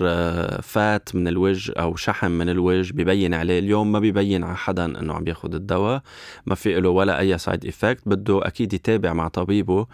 fat 0.62 1.14
من 1.14 1.28
الوجه 1.28 1.72
أو 1.72 1.96
شحم 1.96 2.30
من 2.30 2.48
الوجه 2.48 2.92
ببين 2.92 3.34
عليه. 3.34 3.58
اليوم 3.58 3.92
ما 3.92 3.98
بيبين 3.98 4.44
على 4.44 4.56
حدا 4.56 4.84
إنه 4.84 5.14
عم 5.14 5.28
ياخذ 5.28 5.54
الدواء 5.54 6.02
ما 6.46 6.54
في 6.54 6.80
له 6.80 6.88
ولا 6.88 7.18
أي 7.20 7.38
side 7.38 7.66
effect 7.66 8.02
بده 8.06 8.46
أكيد 8.46 8.72
يتابع 8.72 9.12
مع 9.12 9.28
طبيبه 9.28 9.86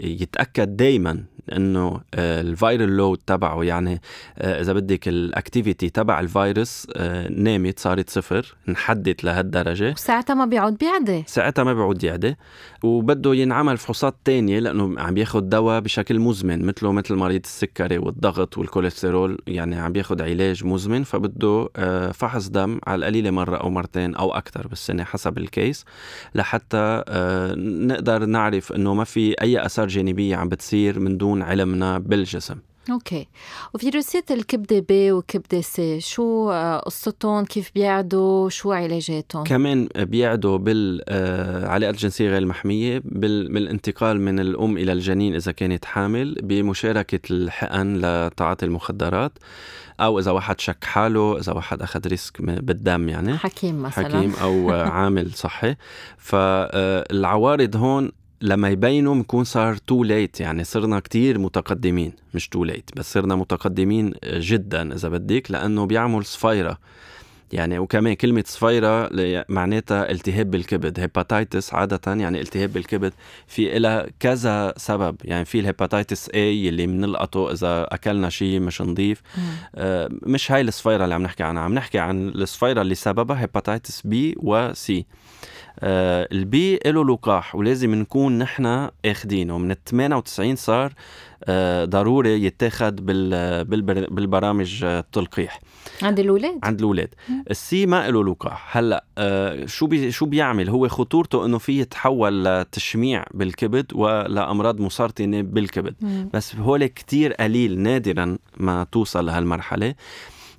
ليتاكد 0.00 0.76
دائما 0.76 1.24
انه 1.52 2.00
آه، 2.14 2.40
ال 2.40 2.49
viral 2.49 2.96
load 2.96 3.18
تبعه 3.26 3.64
يعني 3.64 4.00
آه، 4.38 4.60
إذا 4.60 4.72
بدك 4.72 5.08
ال 5.08 5.17
activity 5.17 5.90
تبع 5.90 6.20
الفيروس 6.20 6.86
آه، 6.96 7.28
نامت 7.28 7.80
صارت 7.80 8.10
صفر 8.10 8.56
انحدت 8.68 9.24
لهالدرجة. 9.24 9.92
وساعتها 9.92 10.34
ما 10.34 10.44
بيعود 10.44 10.78
بيعدي 10.78 11.24
ساعتها 11.26 11.64
ما 11.64 11.74
بيعود 11.74 12.04
يعدي 12.04 12.36
وبده 12.82 13.34
ينعمل 13.34 13.76
فحوصات 13.76 14.14
تانية 14.24 14.58
لأنه 14.58 15.00
عم 15.00 15.16
ياخذ 15.16 15.40
دواء 15.40 15.80
بشكل 15.80 16.18
مزمن 16.18 16.66
مثله 16.66 16.92
مثل 16.92 17.14
مريض 17.14 17.40
السكري 17.44 17.98
والضغط 17.98 18.58
والكوليسترول 18.58 19.38
يعني 19.46 19.76
عم 19.76 19.96
ياخذ 19.96 20.22
علاج 20.22 20.64
مزمن 20.64 21.04
فبده 21.04 21.68
فحص 22.12 22.48
دم 22.48 22.78
على 22.86 22.98
القليلة 22.98 23.30
مرة 23.30 23.56
أو 23.56 23.70
مرتين 23.70 24.14
أو 24.14 24.34
أكثر 24.34 24.66
بالسنة 24.66 25.04
حسب 25.04 25.38
ال 25.38 25.47
case 25.47 25.84
لحتى 26.34 27.02
نقدر 27.56 28.24
نعرف 28.24 28.72
إنه 28.72 28.94
ما 28.94 29.04
في 29.04 29.34
أي 29.42 29.66
أثار 29.66 29.88
جانبية 29.88 30.36
عم 30.36 30.48
بتصير 30.48 31.00
من 31.00 31.16
دون 31.16 31.37
علمنا 31.42 31.98
بالجسم. 31.98 32.56
okay. 32.90 33.28
وفيروسات 33.74 34.30
الكبد 34.30 34.84
B 34.88 35.12
وكبد 35.12 35.60
C 35.60 36.00
شو 36.00 36.50
آه، 36.50 36.78
قصتهم؟ 36.78 37.44
كيف 37.44 37.70
بيعدوا؟ 37.74 38.48
شو 38.48 38.72
علاجاتهم؟ 38.72 39.44
كمان 39.44 39.88
بيعدوا 39.96 40.58
بالعلاقات 40.58 41.94
الجنسية 41.94 42.28
غير 42.28 42.38
المحمية 42.38 43.02
بالانتقال 43.04 44.20
من 44.20 44.40
الأم 44.40 44.78
إلى 44.78 44.92
الجنين 44.92 45.34
إذا 45.34 45.52
كانت 45.52 45.84
حامل 45.84 46.34
بمشاركة 46.42 47.20
الحقن 47.30 47.96
لتعاطي 47.96 48.66
المخدرات 48.66 49.32
أو 50.00 50.18
إذا 50.18 50.30
واحد 50.30 50.60
شك 50.60 50.84
حاله 50.84 51.38
إذا 51.38 51.52
واحد 51.52 51.82
أخذ 51.82 52.08
risk 52.08 52.42
بالدم 52.42 53.08
يعني. 53.08 53.38
حكيم 53.38 53.82
مثلا. 53.82 54.04
حكيم 54.04 54.32
أو 54.42 54.70
عامل 54.96 55.32
صحي. 55.34 55.76
فالعوارض 56.18 57.76
هون 57.76 58.10
لما 58.42 58.68
يبينوا 58.68 59.14
بنكون 59.14 59.44
صار 59.44 59.76
too 59.76 60.04
late 60.04 60.40
يعني 60.40 60.64
صرنا 60.64 61.00
كتير 61.00 61.38
متقدمين. 61.38 62.12
مش 62.34 62.48
too 62.48 62.64
late 62.64 62.90
بس 62.96 63.12
صرنا 63.12 63.36
متقدمين 63.36 64.14
جدا 64.24 64.94
إذا 64.94 65.08
بدك 65.08 65.50
لأنه 65.50 65.86
بيعمل 65.86 66.24
صفيره 66.24 66.78
يعني 67.52 67.78
وكمان 67.78 68.14
كلمة 68.14 68.44
صفيرة 68.46 69.10
معناتها 69.48 70.10
التهاب 70.10 70.50
بالكبد 70.50 71.00
hepatitis 71.00 71.74
عادة 71.74 72.14
يعني 72.14 72.40
التهاب 72.40 72.72
بالكبد 72.72 73.12
في 73.46 73.76
إلها 73.76 74.06
كذا 74.20 74.74
سبب. 74.76 75.16
يعني 75.24 75.44
في 75.44 75.60
ال 75.60 75.67
hepatitis 75.67 76.26
A 76.26 76.34
اللي 76.34 76.86
بنلقطه 76.86 77.52
إذا 77.52 77.86
أكلنا 77.90 78.30
شيء 78.30 78.60
مش 78.60 78.80
نظيف 78.82 79.22
آه 79.74 80.08
مش 80.10 80.52
هاي 80.52 80.60
الصفيرة 80.60 81.04
اللي 81.04 81.14
عم 81.14 81.22
نحكي 81.22 81.42
عنها. 81.42 81.62
عم 81.62 81.74
نحكي 81.74 81.98
عن 81.98 82.28
الصفيرة 82.28 82.82
اللي 82.82 82.94
سببها 82.94 83.40
hepatitis 83.40 84.02
B 84.02 84.14
و 84.36 84.72
C. 84.72 84.92
آه 85.80 86.28
ال 86.32 86.55
B 86.55 86.78
له 86.86 87.04
لقاح 87.04 87.54
ولازم 87.54 87.94
نكون 87.94 88.38
نحن 88.38 88.88
آخدينه. 89.04 89.58
من 89.58 89.70
ال 89.70 89.84
98 89.84 90.56
صار 90.56 90.92
آه 91.44 91.84
ضروري 91.84 92.44
يتاخد 92.44 93.06
بالبرامج 93.06 94.84
التلقيح. 94.84 95.60
عند 96.02 96.20
الاولاد 96.20 96.58
عند 96.62 96.78
الاولاد 96.78 97.14
ال 97.50 97.68
C 97.68 97.86
ما 97.86 98.10
له 98.10 98.24
لقاح. 98.24 98.76
هلأ 98.76 99.04
آه 99.18 99.66
شو 99.66 99.86
بي 99.86 100.10
شو 100.10 100.26
بيعمل؟ 100.26 100.68
هو 100.70 100.88
خطورته 100.88 101.46
إنه 101.46 101.58
في 101.58 101.80
يتحول 101.80 102.44
لتشميع 102.44 103.24
بالكبد 103.34 103.86
ولأمراض 103.94 104.80
مسرطنه 104.80 105.42
بالكبد. 105.42 105.94
مم. 106.00 106.30
بس 106.34 106.56
هول 106.56 106.86
كتير 106.86 107.32
قليل 107.32 107.78
نادرا 107.78 108.38
ما 108.56 108.86
توصل 108.92 109.26
لهالمرحلة. 109.26 109.94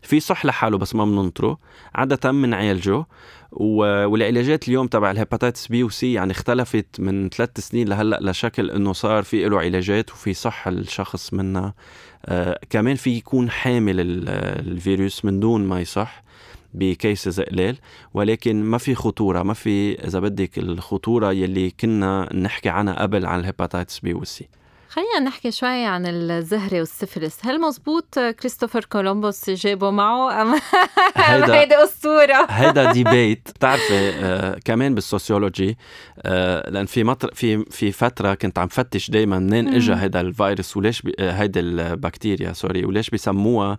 في 0.02 0.20
صح 0.20 0.46
لحاله 0.46 0.78
بس 0.78 0.96
ما 0.96 1.06
بننطره. 1.06 1.58
عادة 1.96 2.32
بنعالجه 2.32 3.06
والعلاجات 3.52 4.68
اليوم 4.68 4.88
تبع 4.88 5.12
ال 5.12 5.17
hepatitis 5.17 5.68
B 5.68 5.84
و 5.84 5.99
C 5.99 6.14
يعني 6.14 6.32
اختلفت 6.32 7.00
من 7.00 7.30
ثلاث 7.30 7.60
سنين 7.60 7.90
لهلأ 7.90 8.20
لشكل 8.22 8.72
إنه 8.72 8.94
صار 8.94 9.24
في 9.24 9.50
له 9.50 9.60
علاجات 9.60 10.12
وفي 10.12 10.34
صح 10.34 10.68
الشخص 10.68 11.34
منها. 11.34 11.74
آه 12.26 12.60
كمان 12.70 12.96
في 12.96 13.10
يكون 13.10 13.50
حامل 13.50 13.96
الفيروس 14.00 15.26
من 15.26 15.40
دون 15.40 15.66
ما 15.66 15.82
يصح 15.82 16.24
ب 16.74 16.85
cases 16.85 17.42
قليل 17.42 17.78
ولكن 18.14 18.64
ما 18.64 18.78
في 18.78 18.96
خطورة 18.96 19.44
ما 19.44 19.54
في 19.54 19.94
إذا 20.08 20.20
بدك 20.20 20.58
الخطورة 20.58 21.32
يلي 21.32 21.72
كنا 21.80 22.36
نحكي 22.36 22.70
عنها 22.70 23.02
قبل 23.02 23.26
عن 23.26 23.40
ال 23.40 23.46
hepatitis 23.46 24.00
B 24.00 24.14
وال 24.14 24.36
C 24.36 24.48
خلينا 24.90 25.20
نحكي 25.20 25.52
شوي 25.52 25.86
عن 25.86 26.06
الزهرة 26.06 26.80
والسفلس. 26.80 27.38
هل 27.46 27.62
مزبوط 27.62 28.20
كريستوفر 28.20 28.86
كولومبوس 28.86 29.50
جابه 29.50 29.90
معه 29.92 30.42
أم 30.42 30.56
هيدا 31.16 31.56
هيدا 31.60 31.84
أسطورة؟ 31.84 32.46
هيدا 32.50 32.92
debate 32.94 33.50
بتعرفي 33.56 34.10
آه 34.10 34.60
كمان 34.66 34.96
بال 34.96 35.11
sociology 35.11 35.78
آه 36.22 36.70
لأن 36.70 36.86
في 36.86 37.04
مطر 37.04 37.32
في 37.34 37.66
في 37.66 37.92
فترة 37.92 38.34
كنت 38.34 38.60
عم 38.60 38.68
فتش 38.68 39.10
دايما 39.10 39.40
منين 39.40 39.68
إجا 39.76 40.02
هيدا 40.02 40.22
الفيروس 40.22 40.78
وليش 40.78 41.04
آه، 41.20 41.32
هيدا 41.32 41.60
البكتيريا 41.60 42.54
sorry 42.54 42.86
وليش 42.86 43.10
بيسموها 43.10 43.78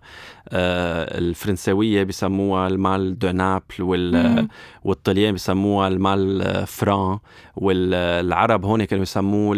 آه 0.49 1.17
الفرنساوية 1.17 2.03
بيسموها 2.03 2.67
ال 2.67 2.80
mal 2.80 3.19
de 3.19 3.31
Naples 3.31 3.63
وال 3.79 4.47
والطليان 4.83 5.31
بيسموها 5.31 5.87
ال 5.87 6.07
mal 6.07 6.67
français 6.67 7.19
والعرب 7.55 8.65
هون 8.65 8.83
كانوا 8.85 9.03
يسموه 9.03 9.55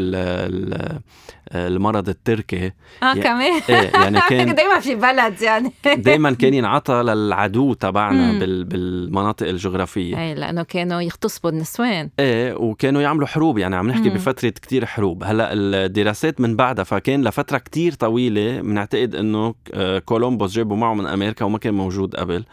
المرض 1.51 2.09
التركي. 2.09 2.71
آه 3.03 3.13
كمان. 3.13 3.61
إيه 3.69 3.91
يعني 3.93 4.19
كان 4.29 4.55
دايما 4.55 4.79
في 4.79 4.95
بلد 4.95 5.41
يعني. 5.41 5.71
دايما 5.97 6.31
كان 6.31 6.53
ينعطى 6.53 6.93
للعدو 6.93 7.73
تبعنا 7.73 8.39
بال 8.39 8.63
بالمناطق 8.63 9.47
الجغرافية. 9.47 10.17
إيه 10.17 10.33
لأنه 10.33 10.63
كانوا 10.63 11.01
يغتصبوا 11.01 11.49
النسوان. 11.49 12.09
إيه 12.19 12.53
وكانوا 12.53 13.01
يعملوا 13.01 13.27
حروب 13.27 13.57
يعني 13.57 13.75
عم 13.75 13.87
نحكي 13.87 14.09
مم. 14.09 14.15
بفترة 14.15 14.49
كتير 14.49 14.85
حروب. 14.85 15.23
هلأ 15.23 15.49
الدراسات 15.53 16.41
من 16.41 16.55
بعدها 16.55 16.83
فكان 16.83 17.23
لفترة 17.23 17.57
كتير 17.57 17.93
طويلة 17.93 18.61
بنعتقد 18.61 19.15
إنه 19.15 19.55
آه، 19.73 19.99
كولومبوس 19.99 20.53
جابوا 20.53 20.77
معه 20.77 20.93
من 20.93 21.05
أمريكا 21.05 21.45
وما 21.45 21.57
كان 21.57 21.73
موجود 21.73 22.15
قبل. 22.15 22.45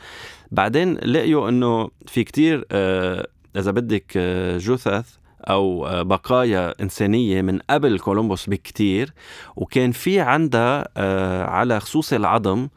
بعدين 0.50 0.94
لقيوا 0.94 1.48
إنه 1.48 1.90
في 2.06 2.24
كتير 2.24 2.64
آه، 2.72 3.26
إذا 3.56 3.70
بدك 3.70 4.12
آه، 4.16 4.58
جثث 4.58 5.19
أو 5.44 5.88
بقايا 6.04 6.74
إنسانية 6.82 7.42
من 7.42 7.58
قبل 7.70 7.98
كولومبوس 7.98 8.46
بكتير 8.46 9.12
وكان 9.56 9.92
في 9.92 10.20
عندها 10.20 10.88
آه، 10.96 11.44
على 11.44 11.80
خصوص 11.80 12.12
العظم 12.12 12.68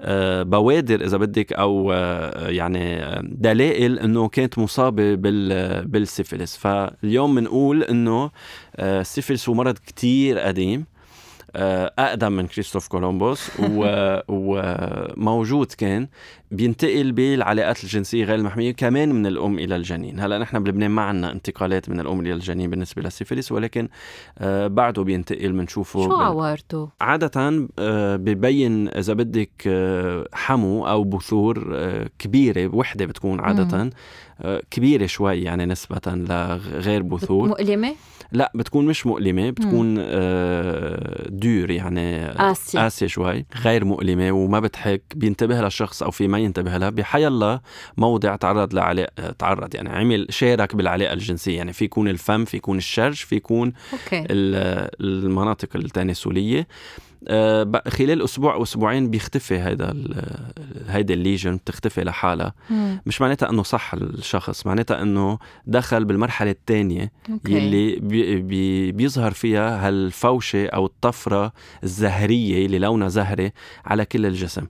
آه، 0.00 0.42
بوادر 0.42 1.04
إذا 1.04 1.16
بدك 1.16 1.52
أو 1.52 1.92
آه، 1.92 2.48
يعني 2.48 3.04
دلائل 3.22 3.98
إنه 3.98 4.28
كانت 4.28 4.58
مصابة 4.58 5.14
بالسيفلس 5.84 6.56
فاليوم 6.56 7.34
بنقول 7.34 7.82
إنه 7.82 8.30
السيفلس 8.78 9.48
هو 9.48 9.54
مرض 9.54 9.78
كتير 9.78 10.38
قديم. 10.38 10.80
آه، 10.80 10.91
أقدم 11.56 12.32
من 12.32 12.46
كريستوف 12.46 12.88
كولومبوس 12.88 13.50
وموجود 14.28 15.72
كان 15.78 16.08
بينتقل 16.50 17.12
بالعلاقات 17.12 17.84
الجنسية 17.84 18.24
غير 18.24 18.34
المحمية 18.34 18.72
كمان 18.72 19.14
من 19.14 19.26
الأم 19.26 19.58
إلى 19.58 19.76
الجنين. 19.76 20.20
هلا 20.20 20.38
نحن 20.38 20.62
بلبنان 20.62 20.90
ما 20.90 21.02
عندنا 21.02 21.32
انتقالات 21.32 21.88
من 21.88 22.00
الأم 22.00 22.20
إلى 22.20 22.32
الجنين 22.32 22.70
بالنسبة 22.70 23.02
للسيفيليس 23.02 23.52
ولكن 23.52 23.88
آه، 24.38 24.66
بعده 24.66 25.02
بينتقل 25.02 25.52
بنشوفه 25.52 26.04
شو 26.04 26.12
عوارته 26.12 26.88
عادة 27.00 27.68
آه، 27.78 28.16
ببين 28.16 28.88
إذا 28.88 29.12
بدك 29.12 29.68
حمو 30.32 30.86
أو 30.86 31.04
بثور 31.04 31.76
كبيرة 32.18 32.74
وحدة 32.74 33.06
بتكون 33.06 33.40
عادة. 33.40 33.90
كبيرة 34.70 35.06
شوي 35.06 35.42
يعني 35.42 35.66
نسبة 35.66 36.00
لغير 36.06 37.02
بثور. 37.02 37.48
مؤلمة؟ 37.48 37.94
لا 38.32 38.52
بتكون 38.54 38.86
مش 38.86 39.06
مؤلمة 39.06 39.50
بتكون 39.50 39.96
آه 39.98 41.26
دور 41.28 41.70
يعني 41.70 42.28
قاسية 42.28 42.78
قاسية 42.78 43.06
شوي 43.06 43.46
غير 43.62 43.84
مؤلمة 43.84 44.32
وما 44.32 44.60
بتحك 44.60 45.02
بينتبه 45.16 45.60
للشخص 45.60 46.02
أو 46.02 46.10
في 46.10 46.28
ما 46.28 46.38
ينتبه 46.38 46.76
لها. 46.76 46.90
بحي 46.90 47.26
الله 47.26 47.60
موضع 47.96 48.36
تعرض 48.36 48.74
لعلاقة 48.74 49.30
تعرض 49.38 49.74
يعني 49.74 49.88
عمل 49.88 50.26
شارك 50.30 50.76
بالعلاقة 50.76 51.12
الجنسية. 51.12 51.56
يعني 51.56 51.72
في 51.72 51.84
يكون 51.84 52.08
الفم 52.08 52.44
في 52.44 52.56
يكون 52.56 52.78
الشرج 52.78 53.14
في 53.14 53.36
يكون. 53.36 53.72
المناطق 54.12 55.68
التناسلية. 55.76 56.66
آه 57.28 57.82
خلال 57.88 58.22
أسبوع 58.22 58.54
أو 58.54 58.62
أسبوعين 58.62 59.10
بيختفي 59.10 59.58
هيدا 59.58 59.94
هيدي 60.96 61.14
ال 61.14 61.20
lesion 61.20 61.56
بتختفي 61.56 62.04
لحالها. 62.04 62.54
مش 63.06 63.20
معناتها 63.20 63.50
إنه 63.50 63.62
صح 63.62 63.94
الشخص 63.94 64.66
معناتها 64.66 65.02
إنه 65.02 65.38
دخل 65.66 66.04
بالمرحلة 66.04 66.50
الثانية 66.50 67.12
يلي 67.48 67.96
بي 67.96 68.36
بي 68.36 68.92
بيظهر 68.92 69.30
فيها 69.32 69.88
هالفورة 69.88 70.66
أو 70.66 70.86
الطفرة 70.86 71.52
الزهرية 71.84 72.66
اللي 72.66 72.78
لونها 72.78 73.08
زهري 73.08 73.52
على 73.84 74.04
كل 74.04 74.26
الجسم. 74.26 74.66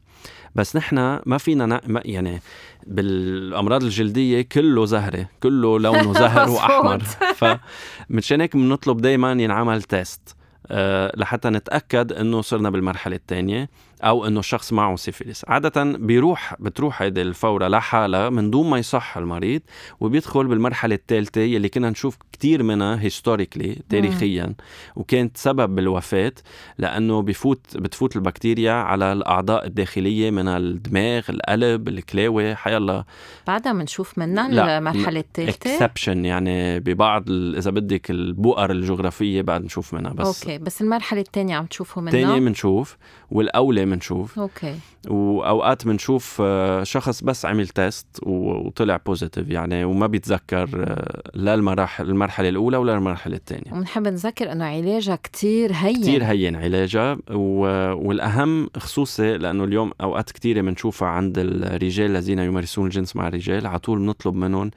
بس 0.54 0.76
نحن 0.76 1.20
ما 1.26 1.38
فينا 1.38 1.80
يعني 2.04 2.40
بالأمراض 2.86 3.82
الجلدية 3.82 4.42
كله 4.42 4.84
زهري 4.84 5.26
كله 5.42 5.78
لونه 5.78 6.12
زهري 6.22 6.50
وأحمر. 6.50 6.98
فمنشان 7.36 8.40
هيك 8.40 8.56
بنطلب 8.56 9.00
دائما 9.00 9.32
ينعمل 9.32 9.82
test 9.82 10.36
أه 10.66 11.12
لحتى 11.16 11.50
نتأكد 11.50 12.12
إنه 12.12 12.40
صرنا 12.40 12.70
بالمرحلة 12.70 13.16
الثانية 13.16 13.68
أو 14.04 14.26
إنه 14.26 14.40
الشخص 14.40 14.72
معه 14.72 14.96
سيفيليس. 14.96 15.44
عادة 15.48 15.84
بيروح 15.84 16.54
بتروح 16.60 17.02
هيدي 17.02 17.22
الفورة 17.22 17.68
لحالها 17.68 18.30
من 18.30 18.50
دون 18.50 18.70
ما 18.70 18.78
يصح 18.78 19.16
المريض 19.16 19.60
وبيدخل 20.00 20.46
بالمرحلة 20.46 20.94
الثالثه 20.94 21.40
يلي 21.40 21.68
كنا 21.68 21.90
نشوف 21.90 22.18
كثير 22.32 22.62
منها 22.62 23.00
historically 23.00 23.78
تاريخيا 23.88 24.54
وكانت 24.96 25.36
سبب 25.36 25.74
بالوفاه 25.74 26.32
لأنه 26.78 27.22
بفوت 27.22 27.76
بتفوت 27.76 28.16
البكتيريا 28.16 28.72
على 28.72 29.12
الأعضاء 29.12 29.66
الداخلية 29.66 30.30
من 30.30 30.48
الدماغ 30.48 31.24
القلب 31.28 31.88
الكلاوي. 31.88 32.54
حيالله 32.54 33.04
بعدها 33.46 33.72
بنشوف 33.72 34.18
منها 34.18 34.78
المرحلة 34.78 35.20
الثالثه 35.20 35.74
exception 35.74 36.24
يعني 36.24 36.80
ببعض 36.80 37.24
إذا 37.30 37.70
بدك 37.70 38.10
البؤر 38.10 38.70
الجغرافية 38.70 39.42
بعد 39.42 39.64
نشوف 39.64 39.94
منها 39.94 40.12
بس. 40.12 40.44
okay 40.44 40.58
بس 40.58 40.82
المرحلة 40.82 41.20
الثانية 41.20 41.56
عم 41.56 41.66
تشوفوا 41.66 42.02
منها؟ 42.02 42.14
الثانية 42.14 42.40
بنشوف 42.40 42.96
والأولى 43.30 43.84
بنشوف 43.94 44.38
okay. 44.38 44.74
وأوقات 45.08 45.86
بنشوف 45.86 46.38
آه، 46.40 46.82
شخص 46.82 47.22
بس 47.22 47.46
عمل 47.46 47.68
test 47.68 48.06
وطلع 48.22 48.96
positive 49.06 49.50
يعني 49.50 49.84
وما 49.84 50.06
بيتذكر 50.06 50.68
آه، 50.74 51.22
لا 51.34 51.54
المراحل 51.54 52.10
المرحلة 52.10 52.48
الأولى 52.48 52.76
ولا 52.76 52.94
المرحلة 52.94 53.36
الثانية. 53.36 53.72
وبنحب 53.72 54.08
نذكر 54.08 54.52
إنه 54.52 54.64
علاجها 54.64 55.16
كتير 55.16 55.72
هين. 55.72 55.96
كتير 55.96 56.24
هين 56.24 56.56
علاجها 56.56 57.18
والأهم 57.30 58.70
خصوصي 58.76 59.38
لأنه 59.38 59.64
اليوم 59.64 59.92
أوقات 60.00 60.32
كثيره 60.32 60.60
بنشوفها 60.60 61.08
عند 61.08 61.38
الرجال 61.38 62.10
الذين 62.10 62.38
يمارسون 62.38 62.86
الجنس 62.86 63.16
مع 63.16 63.28
الرجال 63.28 63.66
على 63.66 63.78
طول 63.78 63.98
بنطلب 63.98 64.34
منهم 64.34 64.70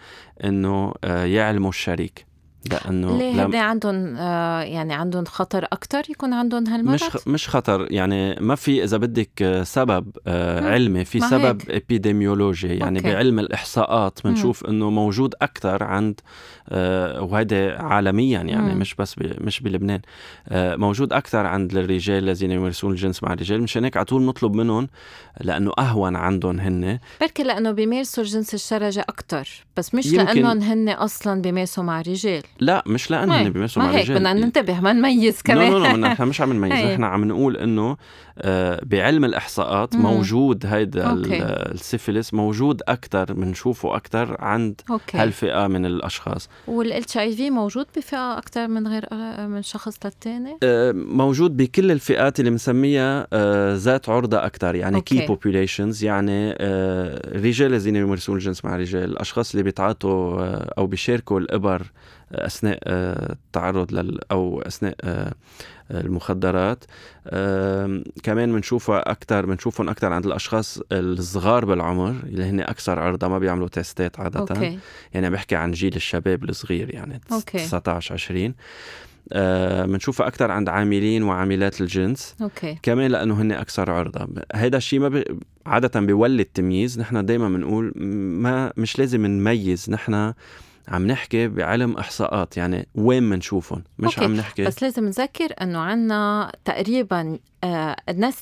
إنه 0.43 0.93
آه، 1.03 1.25
يعلموا 1.25 1.69
الشريك. 1.69 2.34
لأنه 2.71 3.17
ليه 3.17 3.43
هدي 3.43 3.57
عندهم 3.57 4.15
آه 4.17 4.61
يعني 4.61 4.93
عندهم 4.93 5.25
خطر 5.25 5.65
أكثر 5.65 6.03
يكون 6.09 6.33
عندهم 6.33 6.67
هالمرض؟ 6.67 6.93
مش 6.93 7.27
مش 7.27 7.49
خطر 7.49 7.87
يعني 7.91 8.35
ما 8.39 8.55
في 8.55 8.83
إذا 8.83 8.97
بدك 8.97 9.41
آه، 9.41 9.63
سبب 9.63 10.07
آه 10.27 10.71
علمي 10.73 11.05
في 11.05 11.19
سبب 11.19 11.61
إبيديميولوجي 11.69 12.67
يعني 12.67 12.99
okay. 12.99 13.13
بعلم 13.13 13.39
الإحصاءات 13.39 14.19
بنشوف 14.23 14.65
إنه 14.65 14.89
موجود 14.89 15.35
أكثر 15.41 15.83
عند 15.83 16.19
آه 16.69 17.21
وهذا 17.21 17.77
عالميا 17.77 18.41
يعني 18.41 18.73
مم. 18.73 18.79
مش 18.79 18.95
بس 18.95 19.15
مش 19.19 19.59
بلبنان 19.59 20.01
آه 20.47 20.75
موجود 20.75 21.13
أكثر 21.13 21.45
عند 21.45 21.77
الرجال 21.77 22.23
الذين 22.23 22.51
يمارسون 22.51 22.91
الجنس 22.91 23.23
مع 23.23 23.33
الرجال. 23.33 23.61
مشان 23.61 23.83
هيك 23.83 23.97
على 23.97 24.05
طول 24.05 24.21
نطلب 24.21 24.53
منهم 24.53 24.87
لأنه 25.41 25.71
أهون 25.79 26.15
عندهم 26.15 26.59
هن. 26.59 26.99
بركي 27.21 27.43
لأنه 27.43 27.71
بيمارسوا 27.71 28.23
الجنس 28.23 28.53
الشرجي 28.53 29.01
أكثر 29.01 29.49
بس 29.77 29.95
مش 29.95 30.07
لأنهم 30.13 30.61
هن 30.61 30.89
أصلا 30.89 31.41
بيمارسوا 31.41 31.83
مع 31.83 32.01
رجال 32.01 32.43
لا 32.59 32.83
مش 32.87 33.11
لأنه 33.11 33.49
بيمارسوا 33.49 33.83
مع 33.83 33.91
ما 33.91 33.97
هيك 33.97 34.11
بدنا 34.11 34.33
ننتبه 34.33 34.79
ما 34.79 34.93
نميز 34.93 35.41
كمان. 35.41 35.71
no 35.71 35.77
no 35.79 35.95
نحن 35.95 36.23
مش 36.23 36.41
عم 36.41 36.53
نميز. 36.53 36.85
نحن 36.91 37.03
عم 37.03 37.25
نقول 37.25 37.57
إنه 37.57 37.97
آه، 38.39 38.81
بعلم 38.83 39.25
الإحصاءات 39.25 39.95
موجود 39.95 40.65
هيدا 40.65 41.13
السيفيلس 41.13 42.33
موجود 42.33 42.81
أكثر 42.87 43.33
بنشوفه 43.33 43.95
أكثر 43.95 44.35
عند 44.39 44.81
okay. 44.89 45.17
هالفئة 45.17 45.67
من 45.67 45.85
الأشخاص. 45.85 46.49
وال 46.67 47.17
HIV 47.17 47.49
موجود 47.49 47.85
بفئة 47.97 48.37
أكثر 48.37 48.67
من 48.67 48.87
غير 48.87 49.05
آه، 49.11 49.47
من 49.47 49.61
شخص 49.61 49.97
للثاني 50.05 50.57
آه، 50.63 50.91
موجود 50.91 51.57
بكل 51.57 51.91
الفئات 51.91 52.39
اللي 52.39 52.51
بنسميها 52.51 53.27
ذات 53.75 54.09
عرضة 54.09 54.45
أكثر 54.45 54.75
يعني 54.75 55.01
key 55.01 55.25
populations 55.25 56.03
يعني 56.03 56.55
الرجال 56.59 57.73
الذين 57.73 57.95
يمارسون 57.95 58.35
الجنس 58.35 58.65
مع 58.65 58.75
الرجال 58.75 59.03
الأشخاص 59.03 59.51
اللي 59.51 59.63
بيتعاطوا 59.63 60.45
أو 60.77 60.87
بيشاركوا 60.87 61.39
الإبر 61.39 61.91
أثناء 62.31 62.79
التعرض 62.85 63.93
لل 63.93 64.19
أو 64.31 64.61
أثناء 64.61 64.95
المخدرات. 65.91 66.83
كمان 68.23 68.53
بنشوفها 68.53 69.11
أكثر 69.11 69.45
بنشوفهم 69.45 69.89
أكثر 69.89 70.13
عند 70.13 70.25
الأشخاص 70.25 70.79
الصغار 70.91 71.65
بالعمر 71.65 72.09
اللي 72.23 72.43
هن 72.43 72.59
أكثر 72.59 72.99
عرضه 72.99 73.27
ما 73.27 73.39
بيعملوا 73.39 73.67
تستات 73.67 74.19
عادة. 74.19 74.39
okay. 74.39 74.79
يعني 75.13 75.29
بحكي 75.29 75.55
عن 75.55 75.71
جيل 75.71 75.95
الشباب 75.95 76.43
الصغير 76.43 76.93
يعني 76.93 77.21
okay. 77.31 77.57
19 77.57 78.13
20 78.13 78.53
بنشوفها 79.87 80.25
آه 80.25 80.29
أكثر 80.29 80.51
عند 80.51 80.69
عاملين 80.69 81.23
وعاملات 81.23 81.81
الجنس. 81.81 82.35
okay. 82.41 82.79
كمان 82.83 83.11
لأنه 83.11 83.41
هن 83.41 83.51
أكثر 83.51 83.91
عرضه 83.91 84.27
هذا 84.53 84.77
الشيء 84.77 84.99
ما 84.99 85.09
بي... 85.09 85.23
عادة 85.65 85.99
بيولد 85.99 86.45
تمييز 86.45 86.99
نحن 86.99 87.25
دائما 87.25 87.49
بنقول 87.49 87.93
ما 88.41 88.73
مش 88.77 88.99
لازم 88.99 89.25
نميز. 89.25 89.89
نحن 89.89 90.33
عم 90.87 91.07
نحكي 91.07 91.47
بعلم 91.47 91.97
إحصاءات 91.97 92.57
يعني 92.57 92.87
وين 92.95 93.29
بنشوفهم 93.29 93.83
مش 93.99 94.13
okay. 94.13 94.25
عم 94.25 94.35
نحكي 94.35 94.63
بس 94.63 94.83
لازم 94.83 95.05
نذكر 95.05 95.53
إنه 95.61 95.79
عنا 95.79 96.51
تقريبا 96.65 97.39
آه 97.63 97.95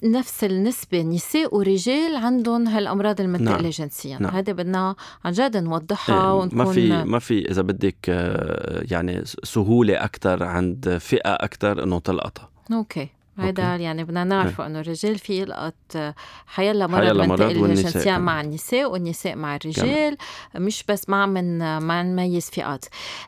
نفس 0.03 0.43
النسبة 0.43 1.01
نساء 1.01 1.55
ورجال 1.55 2.15
عندهم 2.15 2.67
هالأمراض 2.67 3.21
المنتقله 3.21 3.61
نعم. 3.61 3.69
جنسيا 3.69 4.17
نعم. 4.19 4.35
هذا 4.35 4.53
بدنا 4.53 4.95
عن 5.25 5.31
جد 5.31 5.57
نوضحها 5.57 6.31
إيه 6.31 6.33
ونكون 6.33 6.57
ما 6.57 6.65
في 6.65 6.89
ما 6.89 7.19
في 7.19 7.51
إذا 7.51 7.61
بدك 7.61 7.95
آه 8.09 8.83
يعني 8.91 9.21
سهولة 9.43 10.03
أكثر 10.03 10.43
عند 10.43 10.97
فئة 10.97 11.33
أكثر 11.33 11.83
إنه 11.83 11.99
تلقطها 11.99 12.49
okay 12.71 13.09
هذا 13.37 13.75
يعني 13.75 14.03
بدنا 14.03 14.23
نعرفه 14.23 14.65
إنه 14.65 14.79
الرجال 14.79 15.19
في 15.19 15.41
يلقط 15.41 16.13
حيالله 16.47 16.87
مرض 16.87 17.17
منتقل 17.17 17.65
الجنسية 17.65 18.17
مع 18.17 18.41
النساء 18.41 18.91
والنساء 18.91 19.35
مع 19.35 19.55
الرجال 19.55 20.17
كمان. 20.53 20.65
مش 20.65 20.83
بس 20.89 21.09
ما 21.09 21.25
من 21.25 21.77
ما 21.77 22.03
نميز 22.03 22.49
فئات 22.49 22.85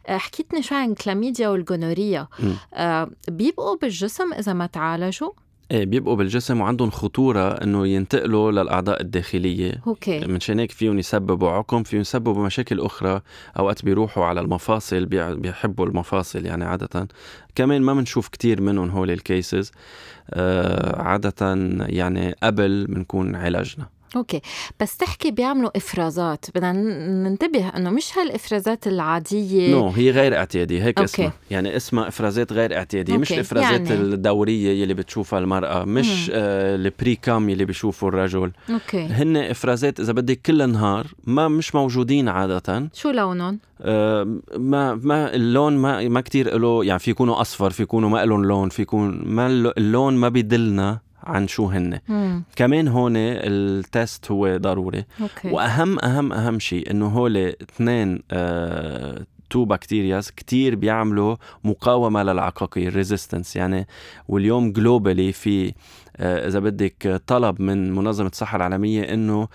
حكيتني 0.07 0.61
شوي 0.61 0.77
عن 0.77 0.91
الكلاميديا 0.91 1.49
وال 1.49 1.62
gonorrhea. 1.62 2.27
آه 2.73 3.09
بيبقوا 3.27 3.77
بالجسم 3.77 4.33
إذا 4.33 4.53
ما 4.53 4.65
تعالجوا؟ 4.65 5.31
إيه 5.71 5.85
بيبقوا 5.85 6.15
بالجسم 6.15 6.61
وعندهم 6.61 6.89
خطورة 6.89 7.49
إنه 7.49 7.87
ينتقلوا 7.87 8.51
للأعضاء 8.51 9.01
الداخلية. 9.01 9.81
okay. 9.87 10.19
من 10.19 10.39
هيك 10.49 10.71
فيهم 10.71 10.99
يسببوا 10.99 11.49
عقم 11.49 11.83
فيهم 11.83 12.01
يسببوا 12.01 12.45
مشاكل 12.45 12.79
أخرى. 12.79 13.21
أوقات 13.59 13.85
بيروحوا 13.85 14.25
على 14.25 14.41
المفاصل 14.41 15.05
بيحبوا 15.05 15.85
المفاصل 15.85 16.45
يعني 16.45 16.65
عادة. 16.65 17.07
كمان 17.55 17.81
ما 17.81 17.93
بنشوف 17.93 18.27
كتير 18.27 18.61
منهم 18.61 18.89
هول 18.89 19.11
ال 19.11 19.21
cases 19.21 19.71
آه 20.29 21.01
عادة 21.01 21.55
يعني 21.79 22.35
قبل 22.43 22.87
بنكون 22.87 23.35
عالجنا 23.35 23.94
okay. 24.15 24.41
بس 24.79 24.97
تحكي 24.97 25.31
بيعملوا 25.31 25.69
إفرازات 25.75 26.45
بدنا 26.55 26.71
ننتبه 27.29 27.69
إنه 27.69 27.89
مش 27.89 28.17
هالإفرازات 28.17 28.87
العادية. 28.87 29.71
no 29.71 29.91
no, 29.91 29.97
هي 29.97 30.11
غير 30.11 30.35
اعتيادية 30.35 30.83
هيك 30.83 30.97
okay. 30.99 31.13
اسمها. 31.13 31.33
يعني 31.51 31.75
اسمها 31.75 32.07
إفرازات 32.07 32.53
غير 32.53 32.77
اعتيادية 32.77 33.13
okay. 33.13 33.21
مش 33.21 33.33
الافرازات 33.33 33.89
يعني. 33.89 34.01
الدورية 34.01 34.81
يلي 34.81 34.93
بتشوفها 34.93 35.39
المرأة 35.39 35.83
مش 35.85 36.31
آه 36.33 36.75
ال 36.75 37.15
pre-cum 37.15 37.49
يلي 37.49 37.65
بيشوفه 37.65 38.07
الرجل. 38.07 38.51
okay. 38.69 39.05
هن 39.05 39.37
إفرازات 39.37 39.99
إذا 39.99 40.13
بدك 40.13 40.41
كل 40.45 40.61
النهار 40.61 41.07
ما 41.23 41.47
مش 41.47 41.75
موجودين 41.75 42.29
عادة. 42.29 42.89
شو 42.93 43.09
لونهم؟ 43.11 43.59
آه 43.81 44.39
ما 44.57 44.95
ما 44.95 45.35
اللون 45.35 45.77
ما 45.77 46.07
ما 46.07 46.21
كثير 46.21 46.57
له 46.57 46.85
يعني 46.85 46.99
في 46.99 47.11
يكونوا 47.11 47.41
أصفر 47.41 47.69
في 47.69 47.83
يكونوا 47.83 48.09
ما 48.09 48.25
لهم 48.25 48.45
لون 48.45 48.69
في 48.69 48.81
يكون 48.81 49.21
ما 49.25 49.47
اللون 49.77 50.13
ما 50.13 50.29
بيدلنا. 50.29 51.04
عن 51.25 51.47
شو 51.47 51.65
هن 51.67 51.99
مم. 52.07 52.43
كمان 52.55 52.87
هون 52.87 53.13
ال 53.17 53.40
test 53.40 54.31
هو 54.31 54.57
ضروري 54.57 55.05
okay. 55.21 55.49
وأهم 55.51 55.99
أهم 55.99 56.33
أهم 56.33 56.59
شيء 56.59 56.91
إنه 56.91 57.07
هول 57.07 57.37
اثنين 57.37 58.19
آه 58.31 59.25
two 59.49 59.65
bacterias 59.65 60.29
كتير 60.31 60.75
بيعملوا 60.75 61.35
مقاومة 61.63 62.23
للعقاقير 62.23 62.95
resistance 62.95 63.55
يعني 63.55 63.87
واليوم 64.27 64.71
globally 64.71 65.31
في 65.31 65.73
إذا 66.19 66.59
بدك 66.59 67.21
طلب 67.27 67.61
من 67.61 67.91
منظمة 67.91 68.27
الصحة 68.27 68.55
العالمية 68.55 69.13
إنه 69.13 69.47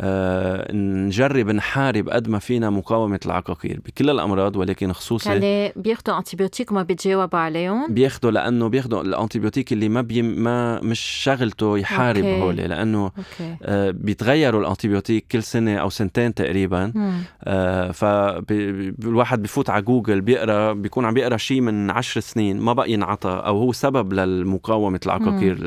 آه، 0.00 0.72
نجرب 0.72 1.50
نحارب 1.50 2.08
قد 2.08 2.28
ما 2.28 2.38
فينا 2.38 2.70
مقاومة 2.70 3.20
العقاقير 3.26 3.80
بكل 3.86 4.10
الأمراض 4.10 4.56
ولكن 4.56 4.92
خصوصا 4.92 5.32
يعني 5.32 5.72
بياخذوا 5.76 6.18
antibiotic 6.18 6.72
وما 6.72 6.82
بيتجاوبوا 6.82 7.38
عليهم؟ 7.38 7.94
بياخذوا 7.94 8.30
لأنه 8.30 8.68
بياخذوا 8.68 9.02
ال 9.02 9.08
antibiotic 9.08 9.72
اللي 9.72 9.88
ما 9.88 10.00
بي 10.00 10.22
ما 10.22 10.80
مش 10.80 11.00
شغلته 11.00 11.78
يحارب 11.78 12.24
okay. 12.24 12.42
هول 12.42 12.56
لأنه 12.56 13.04
okay. 13.04 13.56
آه، 13.62 13.90
بيتغيروا 13.90 14.60
ال 14.60 14.66
antibiotic 14.66 15.26
كل 15.32 15.42
سنة 15.42 15.76
أو 15.76 15.90
سنتين 15.90 16.34
تقريبا. 16.34 16.92
آه، 17.44 17.90
فالواحد 17.90 19.42
بيفوت 19.42 19.70
على 19.70 19.82
جوجل 19.82 20.20
بيقرأ 20.20 20.72
بيكون 20.72 21.04
عم 21.04 21.14
بيقرأ 21.14 21.36
شيء 21.36 21.60
من 21.60 21.90
عشر 21.90 22.20
سنين 22.20 22.60
ما 22.60 22.72
بقى 22.72 22.92
ينعطى 22.92 23.42
أو 23.46 23.58
هو 23.58 23.72
سبب 23.72 24.12
للمقاومة 24.12 25.00
العقاقير 25.06 25.58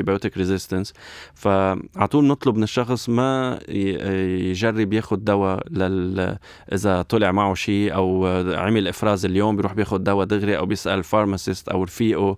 ال 0.00 0.03
antibiotic 0.03 0.36
resistance 0.38 0.92
فعلى 1.34 2.08
طول 2.10 2.26
نطلب 2.26 2.56
من 2.56 2.62
الشخص 2.62 3.08
ما 3.08 3.58
يجرب 3.68 4.92
ياخذ 4.92 5.16
دواء 5.16 5.62
لل 5.70 6.36
إذا 6.72 7.02
طلع 7.02 7.32
معه 7.32 7.54
شيء 7.54 7.94
أو 7.94 8.26
عمل 8.56 8.88
إفراز 8.88 9.24
اليوم 9.24 9.56
بيروح 9.56 9.72
بياخذ 9.72 9.98
دواء 9.98 10.26
دغري 10.26 10.58
أو 10.58 10.66
بيسأل 10.66 10.98
ال 10.98 11.04
pharmacist 11.04 11.68
أو 11.68 11.82
رفيقه 11.84 12.36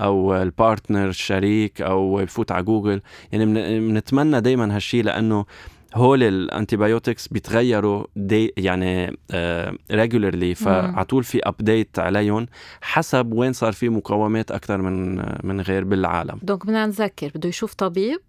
أو 0.00 0.34
ال 0.42 0.50
partner 0.50 1.08
الشريك 1.08 1.82
أو 1.82 2.16
بفوت 2.16 2.52
على 2.52 2.62
جوجل. 2.64 3.00
يعني 3.32 3.46
من- 3.46 3.88
بنتمنى 3.88 4.40
دائما 4.40 4.76
هالشيء 4.76 5.04
لأنه 5.04 5.44
هول 5.94 6.22
ال 6.22 6.31
antibiotics 6.31 7.28
بيتغيروا 7.28 8.04
دي 8.16 8.54
يعني 8.56 9.16
regularly 9.92 10.54
فعلى 10.54 11.04
طول 11.04 11.24
في 11.24 11.40
update 11.44 11.98
عليهم 11.98 12.46
حسب 12.80 13.32
وين 13.32 13.52
صار 13.52 13.72
في 13.72 13.88
مقاومات 13.88 14.50
أكثر 14.50 14.82
من 14.82 15.22
من 15.46 15.60
غير 15.60 15.84
بالعالم. 15.84 16.38
دونك 16.42 16.66
بدنا 16.66 16.86
نذكر 16.86 17.30
بده 17.34 17.48
يشوف 17.48 17.74
طبيب 17.74 18.20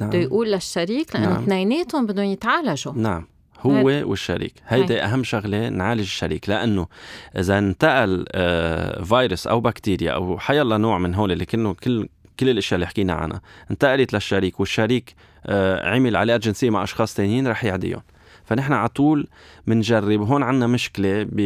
نعم. 0.00 0.10
بده 0.10 0.18
يقول 0.18 0.52
للشريك 0.52 1.16
لأنه 1.16 1.28
نعم. 1.28 1.42
اثنيناتهم 1.42 2.06
بدهم 2.06 2.24
يتعالجوا. 2.24 2.92
نعم. 2.96 3.26
هو 3.60 3.84
والشريك. 4.10 4.54
هيدي 4.66 5.02
أهم 5.02 5.24
شغلة 5.24 5.68
نعالج 5.68 6.00
الشريك 6.00 6.48
لأنه 6.48 6.86
إذا 7.38 7.58
انتقل 7.58 8.24
آه، 8.32 9.02
فيروس 9.02 9.46
أو 9.46 9.60
بكتيريا 9.60 10.12
أو 10.12 10.38
حيلا 10.38 10.78
نوع 10.78 10.98
من 10.98 11.14
هول 11.14 11.32
اللي 11.32 11.44
كله 11.44 11.74
كل 11.74 12.08
كل 12.40 12.48
الأشياء 12.48 12.76
اللي 12.76 12.86
حكينا 12.86 13.12
عنها. 13.12 13.40
انتقلت 13.70 14.12
للشريك 14.12 14.60
والشريك 14.60 15.14
آه، 15.46 15.94
عمل 15.94 16.16
علاقات 16.16 16.44
جنسيه 16.44 16.70
مع 16.70 16.82
أشخاص 16.82 17.14
تانيين 17.14 17.48
رح 17.48 17.64
يعديهم 17.64 18.02
فنحن 18.44 18.72
على 18.72 18.88
طول 18.88 19.26
بنجرب 19.66 20.20
هون 20.20 20.42
عندنا 20.42 20.66
مشكلة 20.66 21.22
ب... 21.22 21.36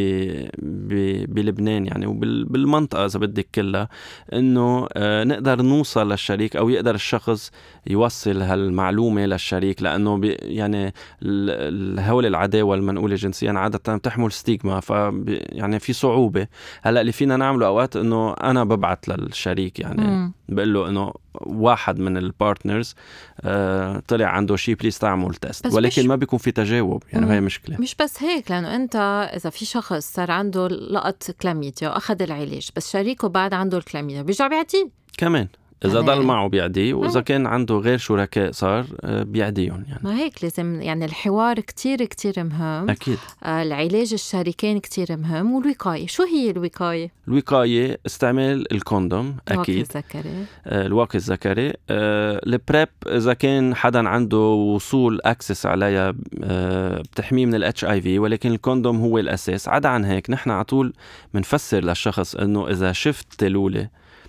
ب... 0.59 0.94
بلبنان 1.35 1.87
يعني 1.87 2.07
وبالمنطقه 2.07 3.05
إذا 3.05 3.18
بدك 3.18 3.48
كلها 3.55 3.88
إنه 4.33 4.88
آه، 4.92 5.24
نقدر 5.24 5.62
نوصل 5.62 6.11
للشريك 6.11 6.57
أو 6.57 6.68
يقدر 6.68 6.94
الشخص 6.94 7.50
يوصل 7.87 8.42
هالمعلومة 8.42 9.26
للشريك 9.26 9.83
لأنه 9.83 10.16
بي... 10.16 10.28
يعني 10.33 10.94
هول 11.98 12.26
العداوة 12.26 12.74
المنقولة 12.74 13.14
جنسيا 13.14 13.52
عادة 13.52 13.96
بتحمل 13.96 14.33
stigma 14.33 14.81
ف 14.81 14.90
يعني 15.26 15.78
في 15.78 15.92
صعوبة. 15.92 16.46
هلأ 16.83 17.00
اللي 17.00 17.12
فينا 17.12 17.37
نعمله 17.37 17.66
أوقات 17.66 17.96
إنه 17.96 18.33
أنا 18.33 18.64
ببعت 18.64 19.09
للشريك 19.09 19.81
يعني. 19.81 20.02
مم. 20.02 20.33
بقول 20.55 20.75
له 20.75 20.88
إنه 20.88 21.12
واحد 21.35 21.99
من 21.99 22.17
ال 22.16 22.25
partners 22.25 22.94
آه 23.41 24.03
طلع 24.09 24.27
عنده 24.27 24.57
شيء 24.57 24.75
please 24.75 24.98
تعمل 24.99 25.35
test 25.35 25.66
ولكن 25.75 26.03
مش- 26.03 26.09
ما 26.09 26.17
بيكون 26.17 26.38
في 26.38 26.51
تجاوب 26.53 27.03
يعني. 27.12 27.33
هي 27.35 27.41
مشكلة. 27.41 27.77
مش 27.81 27.95
بس 27.95 28.23
هيك 28.23 28.51
لأنه 28.51 28.75
أنت 28.77 28.97
إذا 29.37 29.51
في 29.51 29.65
شخص 29.65 30.12
صار 30.12 30.31
عنده 30.31 30.69
لقط 30.69 31.31
كلاميديا 31.43 31.88
واخذ 31.88 32.23
العلاج 32.23 32.69
بس 32.77 32.93
شريكه 32.93 33.29
بعد 33.29 33.55
عنده 33.55 33.79
الكلاميديا 33.79 34.23
بيرجع 34.23 34.49
بيعطيه 34.49 34.88
كمان. 35.19 35.49
إذا 35.85 35.95
يعني- 36.01 36.07
ضل 36.07 36.23
معه 36.23 36.49
بيعديه 36.49 36.95
وإذا 36.95 37.18
مم. 37.18 37.25
كان 37.25 37.47
عنده 37.47 37.75
غير 37.75 37.99
شركاء 37.99 38.51
صار 38.53 38.87
آه، 39.01 39.23
بيعديهم 39.23 39.85
يعني. 39.88 40.01
ما 40.05 40.18
هيك 40.18 40.45
لازم 40.45 40.81
يعني 40.83 41.05
الحوار 41.05 41.61
كتير 41.61 42.05
كتير 42.05 42.33
مهم. 42.45 42.90
أكيد. 42.90 43.18
آه 43.45 43.62
العلاج 43.62 44.12
الشريكين 44.12 44.79
كتير 44.79 45.16
مهم. 45.16 45.53
والوقاية 45.53 46.07
شو 46.07 46.23
هي 46.23 46.51
الوقاية؟ 46.51 47.11
الوقاية 47.29 47.99
استعمال 48.07 48.73
ال 48.72 48.82
condom 48.82 49.37
الواقي 49.51 49.62
أكيد. 49.73 49.87
الذكري. 49.97 50.45
آه، 50.66 50.87
الواقي 50.87 51.14
الذكري. 51.18 51.73
آه، 51.90 52.40
ال 52.46 52.55
PrEP 52.55 52.88
إذا 53.07 53.33
كان 53.35 53.75
حدا 53.75 54.09
عنده 54.09 54.38
وصول 54.38 55.21
access 55.25 55.66
عليها 55.66 56.14
بتحميه 57.01 57.47
من 57.47 57.55
الاتش 57.55 57.85
اي 57.85 58.01
في 58.01 58.18
ولكن 58.18 58.53
الكوندوم 58.53 59.01
هو 59.01 59.18
الأساس. 59.18 59.68
عدا 59.68 59.88
عن 59.88 60.05
هيك 60.05 60.31
نحن 60.31 60.51
على 60.51 60.64
طول 60.64 60.92
بنفسر 61.35 61.85
للشخص 61.85 62.35
إنه 62.37 62.68
إذا 62.71 62.92
شفت 62.92 63.27
تلولة 63.38 63.88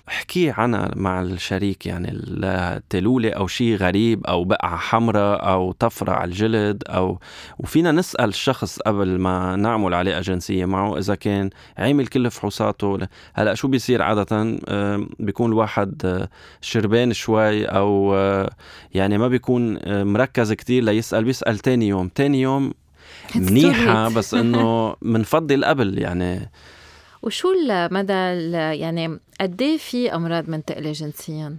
أحكي 0.10 0.50
عنها 0.52 0.92
مع 0.96 1.22
الشريك 1.22 1.86
يعني 1.86 2.10
التلولة 2.14 3.30
أو 3.30 3.48
شيء 3.48 3.76
غريب 3.76 4.26
أو 4.28 4.44
بقعة 4.44 4.78
حمراء 4.78 5.50
أو 5.50 5.72
طفرة 5.72 6.12
على 6.12 6.30
الجلد 6.30 6.84
أو 6.88 7.20
وفينا 7.60 7.92
نسأل 7.92 8.30
الشخص 8.30 8.80
قبل 8.80 9.20
ما 9.20 9.56
نعمل 9.56 9.94
علاقة 9.94 10.22
جنسية 10.22 10.66
معه 10.66 10.98
إذا 10.98 11.16
كان 11.16 11.50
عمل 11.78 12.08
كل 12.08 12.32
فحوصاته. 12.32 13.00
هلأ 13.34 13.54
شو 13.54 13.68
بيصير 13.68 14.02
عادة؟ 14.02 14.58
بيكون 15.20 15.52
الواحد 15.52 16.02
آه، 16.06 16.30
شربان 16.62 17.14
شوي 17.14 17.66
أو 17.66 18.16
آه، 18.16 18.50
يعني 18.94 19.18
ما 19.18 19.28
بيكون 19.28 19.80
آه، 19.82 20.04
مركز 20.04 20.54
كتير 20.54 20.84
ليسأل 20.84 21.24
بيسأل 21.24 21.60
تاني 21.60 21.88
يوم. 21.88 22.08
تاني 22.08 22.42
يوم 22.42 22.74
منيحة. 23.36 24.10
بس 24.10 24.34
إنه 24.34 24.96
منفضل 25.02 25.66
قبل 25.66 26.00
يعني 26.00 26.50
وشو 27.24 27.52
المدى 27.52 28.14
ال- 28.14 28.80
يعني 28.80 29.20
قد 29.42 29.62
إيه 29.62 29.78
في 29.78 30.16
أمراض 30.16 30.50
منتقله 30.50 30.92
جنسيا؟ 30.92 31.58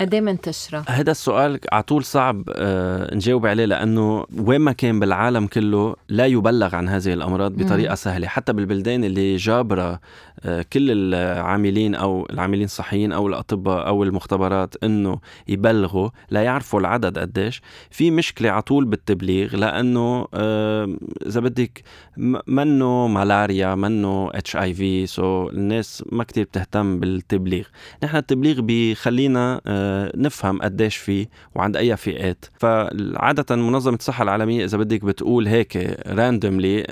قد 0.00 0.14
إيه 0.14 0.20
منتشرة؟ 0.20 0.84
هذا 0.88 1.10
السؤال 1.10 1.60
على 1.72 1.82
طول 1.82 2.04
صعب 2.04 2.42
آه، 2.54 3.14
نجاوب 3.14 3.46
عليه 3.46 3.64
لأنه 3.64 4.26
وين 4.38 4.60
ما 4.60 4.72
كان 4.72 5.00
بالعالم 5.00 5.46
كله 5.46 5.96
لا 6.08 6.26
يبلغ 6.26 6.74
عن 6.76 6.88
هذه 6.88 7.12
الأمراض 7.12 7.52
بطريقة 7.52 7.90
مم. 7.90 7.94
سهلة 7.96 8.26
حتى 8.26 8.52
بالبلدان 8.52 9.04
اللي 9.04 9.36
جابرة 9.36 10.00
آه، 10.44 10.64
كل 10.72 10.90
العاملين 11.14 11.94
أو 11.94 12.26
العاملين 12.30 12.64
الصحيين 12.64 13.12
أو 13.12 13.26
الأطباء 13.28 13.86
أو 13.86 14.02
المختبرات 14.02 14.74
إنه 14.84 15.18
يبلغوا 15.48 16.08
لا 16.30 16.42
يعرفوا 16.42 16.80
العدد 16.80 17.18
قديش 17.18 17.62
في 17.90 18.10
مشكلة 18.10 18.50
على 18.50 18.62
طول 18.62 18.84
بالتبليغ 18.84 19.56
لأنه 19.56 20.26
آه، 20.34 20.96
إذا 21.26 21.40
بدك 21.40 21.82
م- 22.16 22.38
منه 22.46 23.08
ملاريا 23.08 23.74
منه 23.74 24.30
HIV 24.34 25.06
so 25.06 25.48
الناس 25.48 26.04
ما 26.12 26.24
كتير 26.24 26.44
بتهتم 26.44 27.00
بالتبليغ 27.00 27.64
نحن 28.04 28.16
التبليغ 28.16 28.60
بيخلينا 28.60 29.53
آه، 29.66 30.12
نفهم 30.16 30.62
قديش 30.62 30.96
في 30.96 31.26
وعند 31.54 31.76
أي 31.76 31.96
فئات. 31.96 32.44
فعادة 32.58 33.56
منظمة 33.56 33.94
الصحة 33.96 34.22
العالمية 34.22 34.64
إذا 34.64 34.78
بدك 34.78 35.04
بتقول 35.04 35.48
هيك 35.48 35.76
randomly 36.06 36.84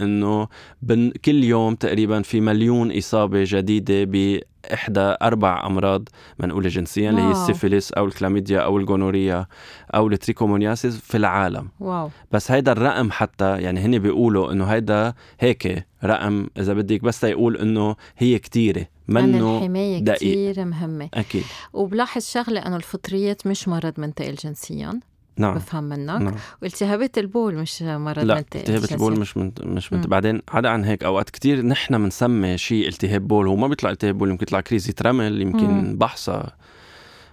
بن- 0.82 1.12
كل 1.24 1.44
يوم 1.44 1.74
تقريبا 1.74 2.22
في 2.22 2.40
مليون 2.40 2.96
إصابة 2.98 3.44
جديدة 3.46 4.04
بإحدى 4.04 5.16
أربع 5.22 5.66
أمراض 5.66 6.08
منقولة 6.38 6.68
جنسيا 6.68 7.10
اللي 7.10 7.22
هي. 7.22 7.30
السيفيليس 7.30 7.92
أو 7.92 8.04
الكلاميديا 8.06 8.58
أو 8.60 8.78
ال 8.78 8.85
gonorrhea 8.85 9.46
أو 9.94 10.06
ال 10.08 10.14
trichomoniasis 10.14 10.96
في 10.96 11.16
العالم. 11.16 11.68
wow. 11.80 12.10
بس 12.32 12.50
هيدا 12.50 12.72
الرقم 12.72 13.10
حتى 13.10 13.62
يعني 13.62 13.80
هن 13.80 13.98
بيقولوا 13.98 14.52
إنه 14.52 14.64
هيدا 14.64 15.14
هيك 15.40 15.86
رقم 16.04 16.46
إذا 16.58 16.72
بدك 16.74 17.02
بس 17.02 17.24
يقول 17.24 17.56
إنه 17.56 17.96
هي 18.18 18.38
كتيرة. 18.38 18.80
عن 18.80 18.86
منه 19.08 19.58
الحماية 19.58 19.98
دقيق. 19.98 20.18
كتير 20.52 20.64
مهمة 20.64 21.08
أكيد 21.14 21.42
وبلاحظ 21.72 22.22
شغلة 22.22 22.60
إنه 22.60 22.76
الفطريات 22.76 23.46
مش 23.46 23.68
مرض 23.68 23.92
منتقل 24.00 24.34
جنسيا 24.34 25.00
نعم 25.36 25.54
بفهم 25.54 25.84
منك 25.84 26.20
نعم 26.22 26.34
والتهابات 26.62 27.18
البول 27.18 27.54
مش 27.54 27.82
مرض 27.82 28.18
لا 28.24 28.34
منتقل 28.34 28.60
التهاب 28.60 28.80
جنسياً. 28.80 28.94
البول 28.96 29.18
مش 29.20 29.36
من 29.36 29.52
مش 29.62 29.92
من 29.92 29.98
مم. 29.98 30.04
بعدين 30.06 30.42
عدا 30.48 30.68
عن 30.68 30.84
هيك 30.84 31.04
أوقات 31.04 31.30
كتير 31.30 31.62
نحن 31.66 31.98
بنسمي 32.02 32.58
شيء 32.58 32.88
التهاب 32.88 33.28
بول 33.28 33.46
هو 33.48 33.56
ما 33.56 33.66
بيطلع 33.68 33.90
التهاب 33.90 34.18
بول 34.18 34.30
يمكن 34.30 34.42
يطلع 34.42 34.60
كريزة 34.60 34.92
رمل 35.02 35.42
يمكن 35.42 35.66
مم. 35.70 35.96
بحصة 35.98 36.46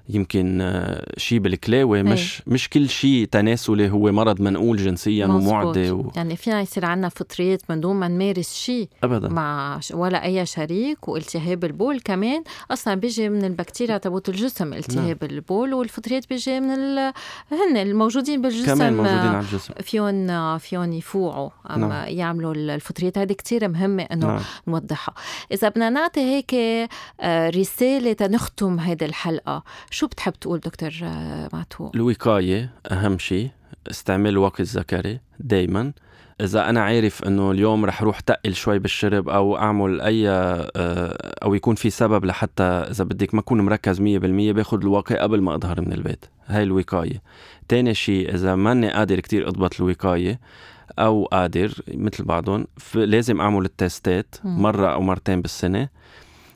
يمكن 0.10 0.62
آه، 0.62 1.06
شيء 1.18 1.40
بالكلاوي 1.40 2.04
مش 2.04 2.42
مش 2.48 2.70
كل 2.70 2.90
شيء 2.90 3.26
تناسلي 3.26 3.90
هو 3.90 4.12
مرض 4.12 4.42
منقول 4.42 4.78
جنسيا. 4.78 5.26
ومعدي 5.26 5.92
و... 5.92 6.12
يعني 6.16 6.36
فينا 6.36 6.62
يصير 6.62 6.86
عنا 6.86 7.10
فطريات 7.10 7.62
من 7.70 7.82
دون 7.82 7.96
ما 7.96 8.08
نمارس 8.08 8.54
شيء 8.54 8.90
ابدا. 9.04 9.30
مع 9.30 9.80
ولا 9.94 10.26
أي 10.26 10.46
شريك 10.46 11.08
والتهاب 11.08 11.66
البول 11.66 12.00
كمان. 12.00 12.44
أصلا 12.72 12.96
بيجي 12.96 13.30
من 13.30 13.46
البكتيريا 13.46 13.98
تبوت 13.98 14.30
الجسم 14.30 14.74
التهاب 14.74 15.24
البول 15.24 15.74
والفطريات 15.74 16.30
بيجي 16.30 16.60
من 16.60 16.72
ال... 16.72 17.14
هن 17.52 17.78
الموجودين 17.78 18.42
بالجسم 18.42 18.74
كمان 18.74 18.94
موجودين 18.94 19.18
آه، 19.18 19.30
على 19.30 19.46
الجسم. 19.46 19.74
فيهم 19.84 20.58
فيهم 20.58 20.94
يفوعوا 20.94 21.50
أما 21.70 21.88
نعم. 21.88 22.08
يعملوا 22.08 22.54
الفطريات. 22.54 23.18
هذه 23.18 23.34
كتير 23.34 23.68
مهمة 23.68 24.04
إنه 24.04 24.28
نعم. 24.28 24.40
نوضحها. 24.68 25.14
إذا 25.52 25.70
بدنا 25.70 25.90
نعطي 25.90 26.22
هيك 26.22 26.56
آه، 27.22 27.50
رسالة 27.50 28.14
تنختم 28.14 28.80
هيدي 28.80 29.06
الحلقة. 29.06 29.64
شو 30.00 30.08
بتحب 30.08 30.34
تقول 30.34 30.60
دكتور 30.60 30.92
آه، 31.04 31.50
معتوق 31.54 31.92
الوقاية 31.96 32.70
أهم 32.92 33.18
شيء 33.18 33.50
استعمال 33.90 34.32
الواقي 34.32 34.60
الذكري 34.60 35.20
دايما. 35.40 35.92
إذا 36.42 36.70
أنا 36.70 36.82
عارف 36.82 37.24
إنه 37.24 37.52
اليوم 37.52 37.86
رح 37.86 38.04
روح 38.04 38.20
تقل 38.20 38.54
شوي 38.54 38.80
بالشرب 38.80 39.30
أو 39.30 39.58
أعمل 39.58 40.02
أي 40.02 40.30
آه، 40.30 41.36
أو 41.44 41.54
يكون 41.54 41.76
في 41.76 41.90
سبب 41.90 42.26
لحتى 42.26 42.64
إذا 42.64 43.04
بدك 43.04 43.34
ما 43.34 43.40
أكون 43.40 43.62
مركز 43.62 44.02
100% 44.02 44.02
باخذ 44.52 44.82
الواقي 44.82 45.16
قبل 45.16 45.42
ما 45.42 45.56
أظهر 45.56 45.82
من 45.82 45.94
البيت. 45.94 46.26
هاي 46.46 46.64
الوقايه 46.64 47.22
تاني 47.68 47.94
شيء 47.94 48.34
إذا 48.34 48.56
ماني 48.56 48.92
قادر 48.92 49.20
كتير 49.20 49.48
أضبط 49.48 49.82
الوقايه 49.82 50.40
أو 51.00 51.26
قادر 51.26 51.72
مثل 51.94 52.24
بعضهم 52.24 52.68
لازم 52.96 53.42
أعمل 53.42 53.66
التستات 53.66 54.36
مرة 54.44 54.88
أو 54.88 55.02
مرتين 55.02 55.42
بالسنة. 55.42 55.90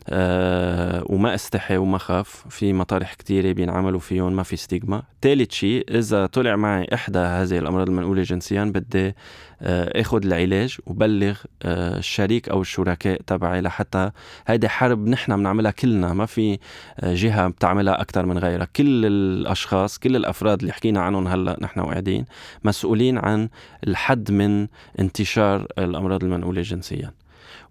أه 0.09 1.03
وما 1.05 1.35
استحي 1.35 1.77
وما 1.77 1.97
خاف. 1.97 2.45
في 2.49 2.73
مطارح 2.73 3.13
كتيرة 3.13 3.51
بينعملوا 3.51 3.99
فيهم 3.99 4.35
ما 4.35 4.43
في 4.43 4.55
ستيغما. 4.55 5.03
ثالث 5.21 5.51
شيء 5.51 5.85
إذا 5.89 6.25
طلع 6.25 6.55
معي 6.55 6.87
إحدى 6.93 7.19
هذه 7.19 7.57
الأمراض 7.57 7.89
المنقولة 7.89 8.21
جنسيا 8.21 8.63
بدي 8.63 9.15
أه 9.61 10.01
آخذ 10.01 10.25
العلاج 10.25 10.77
وبلغ 10.85 11.37
أه 11.63 11.97
الشريك 11.97 12.49
أو 12.49 12.61
الشركاء 12.61 13.21
تبعي 13.27 13.61
لحتى 13.61 14.11
هيدي 14.47 14.69
حرب 14.69 15.07
نحن 15.07 15.35
بنعملها 15.37 15.71
كلنا. 15.71 16.13
ما 16.13 16.25
في 16.25 16.59
آه، 16.99 17.13
جهة 17.13 17.47
بتعملها 17.47 18.01
أكثر 18.01 18.25
من 18.25 18.37
غيرها. 18.37 18.67
كل 18.75 19.05
الأشخاص 19.05 19.99
كل 19.99 20.15
الأفراد 20.15 20.59
اللي 20.59 20.73
حكينا 20.73 21.01
عنهم 21.01 21.27
هلأ 21.27 21.57
نحن 21.61 21.79
وقاعدين 21.79 22.25
مسؤولين 22.63 23.17
عن 23.17 23.49
الحد 23.87 24.31
من 24.31 24.67
انتشار 24.99 25.67
الأمراض 25.77 26.23
المنقولة 26.23 26.61
جنسيا. 26.61 27.11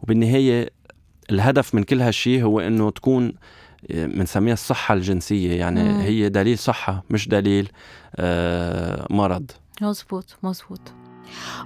وبالنهاية 0.02 0.70
الهدف 1.30 1.74
من 1.74 1.82
كل 1.82 2.00
هالشيء 2.00 2.42
هو 2.42 2.60
إنه 2.60 2.90
تكون 2.90 3.32
بنسميها 3.90 4.52
الصحة 4.54 4.94
الجنسية 4.94 5.58
يعني 5.58 5.82
مم. 5.82 6.00
هي 6.00 6.28
دليل 6.28 6.58
صحة 6.58 7.04
مش 7.10 7.28
دليل 7.28 7.68
آه 8.16 9.06
مرض 9.10 9.50
مزبوط 9.82 10.36
مزبوط 10.42 10.80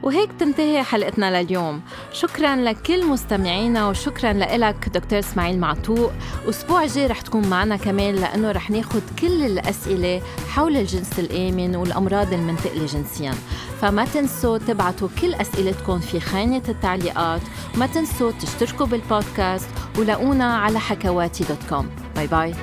وهيك 0.03 0.31
تنتهي 0.39 0.83
حلقتنا 0.83 1.43
لليوم. 1.43 1.83
شكرا 2.13 2.57
لكل 2.57 3.07
مستمعينا 3.07 3.89
وشكرا 3.89 4.33
لك 4.33 4.89
دكتور 4.89 5.19
إسماعيل 5.19 5.61
معتوق. 5.61 6.13
أسبوع 6.49 6.83
الجاي 6.83 7.07
رح 7.07 7.21
تكون 7.21 7.49
معنا 7.49 7.77
كمان 7.77 8.15
لأنه 8.15 8.53
رح 8.53 8.71
ناخذ 8.71 9.01
كل 9.21 9.43
الأسئلة 9.43 10.23
حول 10.49 10.77
الجنس 10.77 11.19
الآمن 11.19 11.77
والأمراض 11.77 12.33
المنتقله 12.33 12.87
جنسيا. 12.87 13.35
فما 13.81 14.05
تنسوا 14.05 14.59
تبعتوا 14.59 15.09
كل 15.21 15.35
أسئلتكم 15.35 15.99
في 15.99 16.21
خانة 16.21 16.63
التعليقات. 16.69 17.41
وما 17.75 17.87
تنسوا 17.87 18.31
تشتركوا 18.31 18.87
بالبودكاست 18.87 19.69
ولاقونا 19.99 20.57
على 20.57 20.81
حكواتي 20.81 21.45
dot 21.45 21.69
com. 21.69 21.91
bye 22.17 22.27
bye. 22.27 22.55